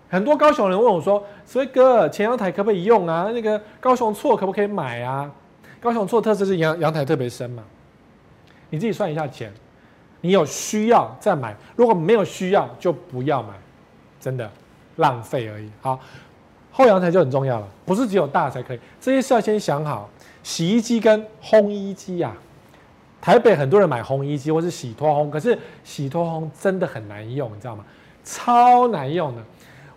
[0.10, 3.30] 很多高雄人问我说：“所以哥，前阳台可不可以用啊？
[3.34, 5.30] 那个高雄厝可不可以买啊？
[5.82, 7.62] 高雄厝特色是阳阳台特别深嘛？
[8.70, 9.52] 你自己算一下钱，
[10.28, 13.54] 你有需要再买，如果没有需要就不要买，
[14.20, 14.52] 真的
[14.98, 15.70] 浪费而已。
[15.82, 15.98] 好，
[16.70, 20.10] 后阳台就很重要了，不是只有大才可以，这些事要先想好。
[20.44, 22.36] 洗衣机跟烘衣机、啊，
[23.22, 27.86] 台北很多人买烘衣机或是洗脱烘，可是洗脱烘真的很难用，你知道吗？
[28.26, 29.42] 超难用的。”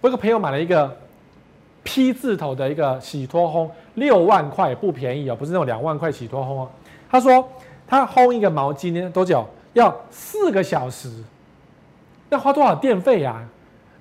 [0.00, 0.96] 我有个朋友买了一个
[1.82, 6.70] P 字头的一个洗脱烘，六万块不便宜哦，不是那种两万块洗脱烘哦。
[7.10, 7.48] 他说
[7.88, 9.44] 他烘一个毛巾呢多久？
[9.72, 11.10] 要四个小时，
[12.28, 13.46] 要花多少电费呀？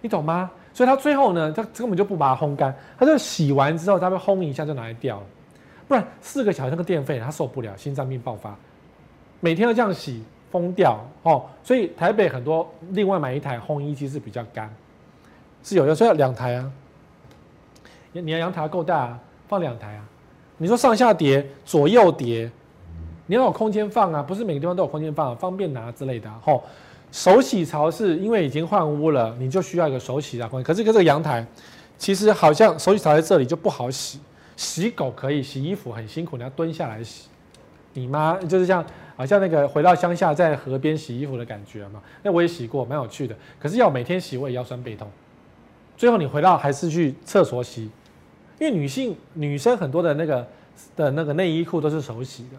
[0.01, 0.49] 你懂吗？
[0.73, 5.25] 所以他最后呢，他根本就不把它烘干，他就洗完之后，他会烘一下就拿来掉了，
[5.87, 8.55] 不然四个小时那个电费他受不了，心脏病爆发，
[9.41, 11.45] 每天都这样洗，疯掉哦。
[11.63, 14.73] 所以台北很多另外买一台烘衣机是比较干。
[15.61, 16.71] 是有，的，所以要两台啊。
[18.13, 20.05] 你你的阳台够大啊，放两台啊。
[20.57, 22.49] 你说上下叠、左右叠，
[23.29, 26.27] 你要有空间放啊，不是每个地方都有空间放，方便拿之类的。
[26.41, 26.63] 吼，
[27.11, 30.63] 手洗槽是因为已经换屋了，你就需要一个手洗的空间。
[30.63, 31.45] 可是跟这个阳台，
[31.95, 34.19] 其实好像手洗槽在这里就不好洗。
[34.57, 37.27] 洗狗可以，洗衣服很辛苦，你要蹲下来洗。
[37.93, 38.83] 你妈就是像
[39.15, 42.01] 好像那个回到乡下在河边洗衣服的感觉嘛。
[42.23, 43.35] 那我也洗过，蛮有趣的。
[43.59, 45.07] 可是要每天洗，我也腰酸背痛。
[45.95, 47.91] 最后你回到还是去厕所洗，
[48.59, 50.47] 因为女性女生很多的那个
[50.95, 52.57] 的那个内衣裤都是手洗的，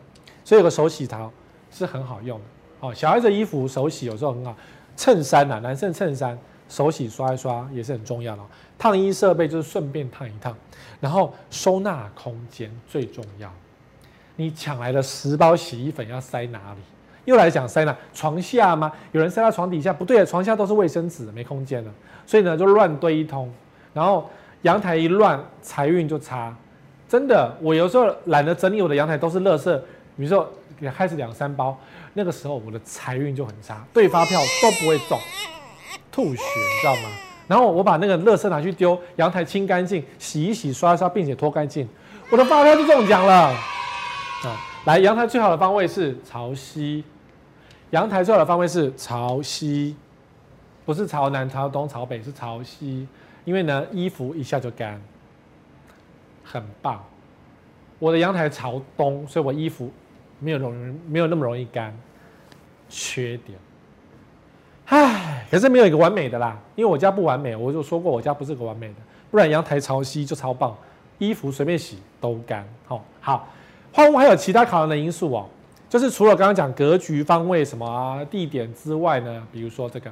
[0.51, 1.30] 所以有个手洗槽
[1.70, 2.44] 是很好用的。
[2.80, 4.53] 哦，小孩子衣服手洗有时候很好，
[4.96, 6.36] 衬衫呐，男生衬衫
[6.68, 8.42] 手洗刷一刷也是很重要的。
[8.76, 10.53] 烫衣设备就是顺便烫一烫，
[10.98, 13.48] 然后收纳空间最重要。
[14.34, 16.80] 你抢来的十包洗衣粉要塞哪里？
[17.26, 17.96] 又来讲塞哪？
[18.12, 18.90] 床下吗？
[19.12, 19.92] 有人塞到床底下？
[19.92, 21.90] 不对，床下都是卫生纸，没空间了。
[22.26, 23.48] 所以呢，就乱堆一通。
[23.94, 24.28] 然后
[24.62, 26.53] 阳台一乱，财运就差。
[27.09, 29.80] 真的，我有时候懒得整理我的阳台，都是垃圾。
[30.21, 30.47] 比如说，
[30.95, 31.79] 开始两三包，
[32.12, 35.18] 那个时候我的财运就很差，对发票都不会中，
[36.12, 37.09] 吐血，你知道吗？
[37.49, 41.89] 然后我把那个垃圾拿去丢，阳台清干净，洗一洗，刷一刷，并且拖干净，
[42.31, 43.47] 我的发票就中奖了。
[43.47, 43.57] 啊，
[44.85, 47.03] 来，阳台最好的方位是朝西。
[47.91, 49.97] 阳台最好的方位是朝西，
[50.85, 53.09] 不是朝南、朝东、朝北，是朝西。
[53.45, 55.03] 因为呢，衣服一下就干，
[56.45, 57.03] 很棒。
[57.99, 59.91] 我的阳台朝东，所以我衣服
[60.41, 61.97] 没有容没有那么容易干。
[62.93, 63.57] 缺点，
[64.86, 66.59] 唉，可是没有一个完美的啦。
[66.74, 68.95] 因为我家不完美，我就说过我家不是个完美的，
[69.30, 70.76] 不然阳台朝西就超棒，
[71.18, 72.66] 衣服随便洗都干。
[72.84, 73.49] 好，好。
[73.93, 75.49] 换屋还有其他考量的因素哦，
[75.88, 80.11] 就是除了刚刚讲格局、方位什么、地点之外呢，比如说这个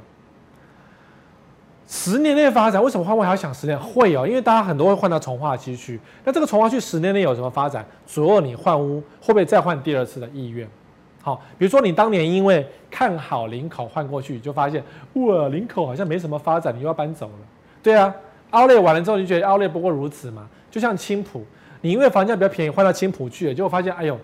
[1.91, 3.78] 十年内发展，为什么换屋还要想十年？
[3.80, 7.82] 会哦，因为大家很多会换到重划区去，那这个重划区十年内有什么发展？
[8.07, 10.68] 左右你换屋会不会再换第二次的意愿？
[11.22, 14.84] 好，比如说你当年因为看好林口换过去，就发现
[15.14, 17.32] 哇，林口好像没什么发展，你又要搬走了。
[17.82, 18.14] 对啊，
[18.51, 21.43] 奥莱完了之后，你觉得奥莱不过如此嘛，就像青浦。
[21.80, 24.18] 你因为房价比较便宜，换到青浦去了，结果发现，哎呦，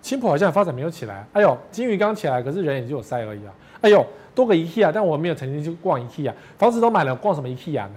[0.00, 1.26] 青浦好像发展没有起来。
[1.32, 3.52] 哎呦，金鱼刚起来，可是人也就有塞而已啊。
[3.82, 7.94] 哎呦，多个 IKEA，但我没有曾经去逛 IKEA，房子都买了，逛什么 IKEA 呢？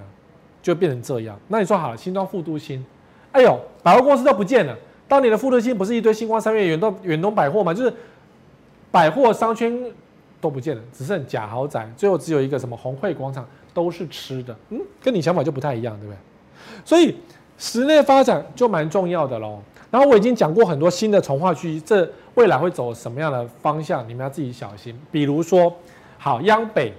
[0.62, 1.40] 就变成这样。
[1.48, 2.86] 那你说好了，新庄副都心，
[3.32, 4.76] 哎呦，百货公司都不见了。
[5.08, 7.74] 当年的副都心不是一堆星光三月、远东远东百货吗？
[7.74, 7.94] 就是
[8.92, 9.80] 百货商圈
[10.42, 14.56] 都不见了，只剩假豪宅，最后只有一个什么红会广场，都是吃的。
[14.70, 16.18] 嗯，跟你想法就不太一样，对不对？
[16.84, 17.16] 所以。
[17.58, 19.62] 室内发展就蛮重要的喽。
[19.96, 24.93] 然后我已经讲过很多新的重划区，这未来会走什么样的方向，你们要自己小心。
[25.10, 25.74] 比如说，
[26.18, 26.91] 好，央北，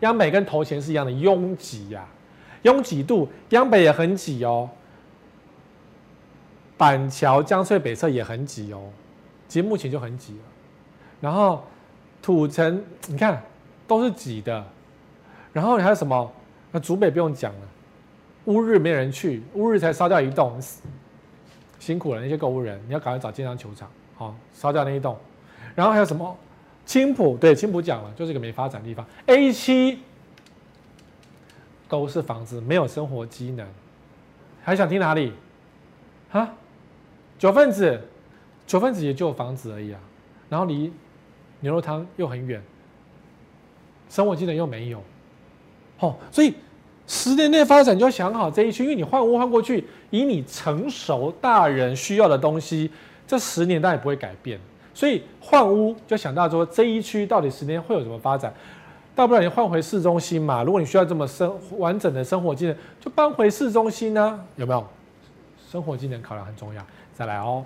[0.00, 2.02] 央北跟头前是一样的拥挤呀，
[2.62, 4.70] 拥挤度，央北也很挤哦。
[6.78, 8.80] 板桥江翠北侧也很挤哦，
[9.46, 10.44] 其实目前就很挤了。
[11.20, 11.62] 然后
[12.22, 13.42] 土城，你看
[13.86, 14.64] 都是挤的。
[15.52, 16.32] 然后你还有什么？
[16.72, 17.60] 那竹北不用讲了。
[18.46, 20.58] 乌日没人去，乌日才烧掉一栋，
[21.78, 25.16] 辛苦了那些购物人，你要赶快找健康球场，好烧掉那一栋。
[25.74, 26.36] 然后还有什么？
[26.84, 29.04] 青浦，对，青浦讲了，就是一个没发展的地方。
[29.26, 29.98] A 七
[31.88, 33.66] 都是房子，没有生活机能，
[34.62, 35.32] 还想听哪里？
[36.30, 36.54] 哈？
[37.38, 38.00] 九份子，
[38.66, 40.00] 九份子也就房子而已啊，
[40.48, 40.92] 然后离
[41.60, 42.62] 牛肉汤又很远，
[44.08, 45.02] 生活机能又没有，
[45.98, 46.54] 哦，所以。
[47.06, 52.90] 十年内发展就要想好这一区，因为你换屋换过去，以你成熟大人需要的东西，
[53.26, 54.58] 这十年当然也不会改变。
[54.92, 58.52] 所以换屋就想到说这一区到底十年会有什么发展，
[59.14, 60.64] 大不了你换回市中心嘛。
[60.64, 64.84] 如果你需要这么生完整的生活机能，就搬回市中心呢、有没有？
[65.70, 66.82] 生活机能考量很重要。
[67.14, 67.64] 再来哦，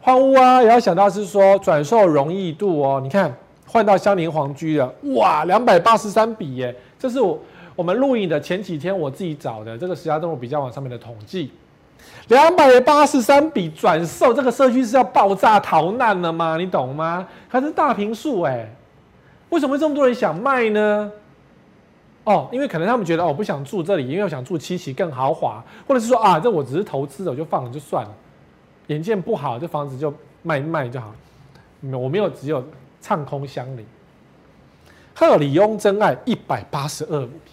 [0.00, 3.00] 换屋啊也要想到是说转售容易度哦。
[3.00, 3.32] 你看
[3.66, 7.38] 换到香林皇居了，哇，两百八十三笔耶，这是我。
[7.76, 11.50] 我们录影的前几天，我自己找的这个实价登录比较网上面的统计，
[12.28, 16.56] 两百八十三笔转售，这个社区是要爆炸逃难了吗？
[16.58, 17.26] 你懂吗？
[17.48, 18.68] 还是大平数哎？
[19.48, 21.10] 为什么会这么多人想卖呢？
[22.24, 28.10] 哦，因为可能他们觉得哦，我不想住这里，因为我想住七期更豪华，或者是说啊，这我只是投资的，我就放了就算了，
[28.88, 30.12] 眼见不好，这房子就
[30.42, 31.98] 卖卖就好了。
[31.98, 32.62] 我没有只有
[33.00, 33.86] 唱空相邻，
[35.14, 37.50] 鹤里雍真爱一百八十二笔。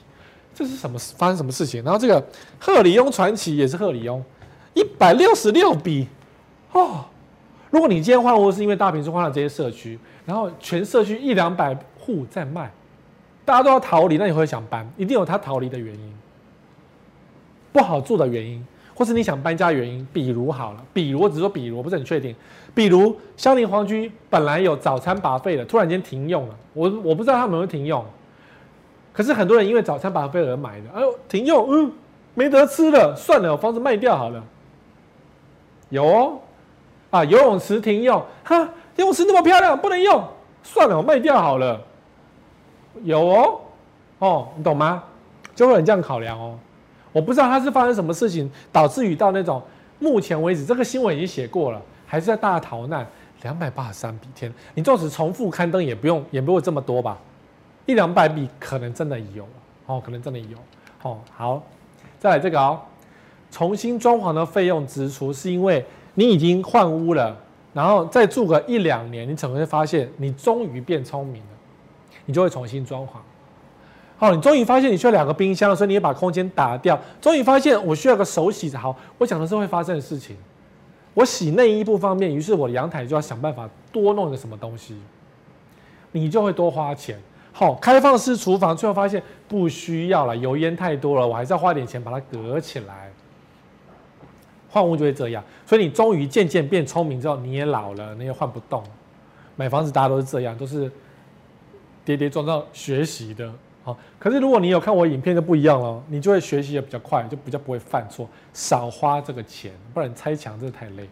[0.57, 1.83] 这是什么发生什么事情？
[1.83, 2.25] 然后这个
[2.59, 4.23] 鹤里雍传奇也是鹤里雍，
[4.73, 6.07] 一百六十六笔
[6.71, 7.05] 哦。
[7.69, 12.71] 如果你今天换屋是因为大坪数换了这些社区，然后全社区一两百户在卖，
[13.45, 14.89] 大家都要逃离，那你会想搬？
[14.97, 16.13] 一定有他逃离的原因，
[17.71, 20.07] 不好住的原因，或是你想搬家的原因。
[20.11, 22.35] 比如好了，比如我只是说比如，我不是很确定。
[22.73, 28.03] 比如香林皇居本来有早餐拔费的，突然间停用了，我我不知道他们有没有停用。
[29.17, 31.91] 可是很多人因为早餐 buffet 而买的，哎呦停用，嗯，
[32.35, 34.43] 没得吃了，算了，我房子卖掉好了。
[35.89, 36.39] 有哦，
[37.09, 38.59] 啊游泳池停用，哈，
[38.95, 40.23] 游泳池那么漂亮不能用，
[40.61, 41.81] 算了，我卖掉好了。
[43.01, 43.59] 有哦，
[44.19, 45.03] 哦，你懂吗？
[45.55, 46.55] 就会有人这样考量哦。
[47.11, 49.59] 我不知道他是发生什么事情导致于到那种
[49.97, 53.03] 目前为止这个新闻已经写过了，还是在大逃难，
[53.41, 57.17] 两百八十三笔天，你纵使重复刊登也不用也不会这么多吧。
[57.87, 59.47] 一两百笔可能真的有
[59.87, 60.57] 哦，可能真的有。
[61.01, 61.63] 哦，好，
[62.19, 62.79] 再来这个哦，
[63.49, 65.83] 重新装潢的费用支出是因为
[66.13, 67.35] 你已经换屋了，
[67.73, 71.49] 然后再住个一两年，你可能会发现你终于变聪明了，
[72.25, 73.11] 你就会重新装潢。
[74.17, 76.99] 好，你终于发现你需要两个冰箱，所以你也把空间打掉。
[77.21, 80.35] 终于发现我需要个手洗好，我讲的是会发生的事情。
[81.13, 84.99] 我洗内衣不方便，于是我的阳台就要想办法多弄一个什么东西，
[86.11, 87.17] 你就会多花钱。
[87.57, 93.09] 好，开放式厨房，最后发现不需要了，油烟太多了，我还是要花点钱把它隔起来。
[94.69, 98.83] 换屋就会这样，所以你终于渐渐变聪明之后，你也老了，你也换不动。
[99.55, 100.91] 买房子大家都是这样，都是
[102.05, 103.51] 跌跌撞撞学习的。
[103.83, 111.09] 好，可是如果你有看我影片就不一样了，你就会学习也比较快，就比较不会犯错，少花这个钱，不然拆墙真的太累。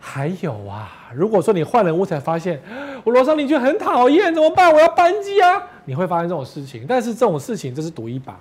[0.00, 2.60] 还有啊，如果说你换了屋才发现
[3.04, 4.72] 我楼上邻居很讨厌，怎么办？
[4.72, 6.86] 我要搬家，你会发生这种事情。
[6.88, 8.40] 但是这种事情这是赌一把，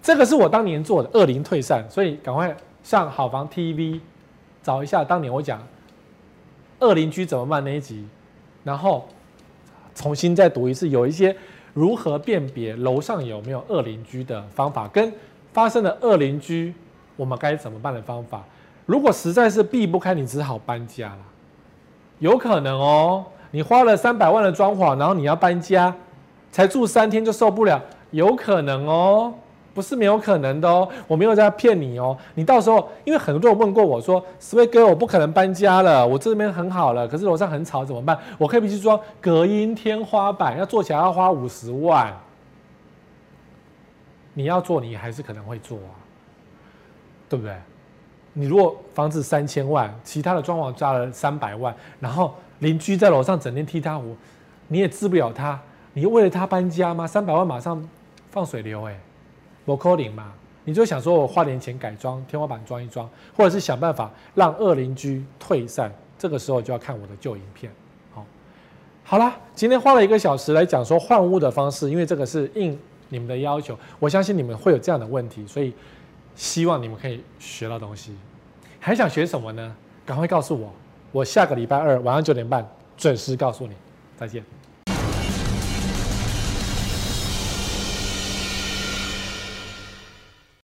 [0.00, 4.00] 这个是我当年做的恶灵退散，所以赶快上好房 TV
[4.62, 5.60] 找一下当年我讲
[6.78, 8.06] 恶邻居怎么办那一集，
[8.62, 9.08] 然后
[9.94, 11.36] 重新再读一次，有一些。
[11.74, 15.12] 如何辨别楼上有没有恶邻居的方法，跟
[15.52, 16.72] 发生的恶邻居，
[17.16, 18.42] 我们该怎么办的方法？
[18.86, 21.18] 如果实在是避不开，你只好搬家了。
[22.20, 25.94] 有可能哦，你花了三百万的装潢，然后你要搬家，
[26.50, 27.82] 才住三天就受不了，
[28.12, 29.34] 有可能哦。
[29.74, 32.16] 不是没有可能的哦，我没有在骗你哦。
[32.34, 38.18] 你到时候，因为很多人问过我说，Sway 哥，我不可能搬家了，我这边很好了，可是楼上很吵，怎么办？
[38.38, 42.10] 我可以不去装隔音天花板，要做起来要花五十万。
[44.32, 45.92] 你要做，你还是可能会做啊，
[47.28, 47.54] 对不对？
[48.38, 54.14] 你如果房子三千万，其他的装潢加了三百万，然后邻居在楼上整天踢踏舞，
[54.68, 55.58] 你也治不了他，
[55.94, 57.06] 你为了他搬家吗？
[57.06, 57.82] 三百万马上
[58.30, 59.00] 放水流，欸，哎。
[59.64, 60.32] 不可能嘛？
[60.62, 67.72] 你就想说我花点钱改装天花板装一装，或者是想办法让恶邻居退散，这个时候就要看我的旧影片。
[68.14, 68.24] 好，
[69.02, 72.78] 好啦，今天花了一个小时来讲说换屋的方式，因为这个是应
[73.08, 75.72] 你们的要求，我相信你们会有这样的问题，所以
[76.36, 78.14] 希望你们可以学到东西。
[78.78, 79.74] 还想学什么呢？
[80.04, 80.72] 赶快告诉我，
[81.10, 82.64] 我下个礼拜二晚上九点半
[82.96, 83.74] 准时告诉你。
[84.16, 84.44] 再见。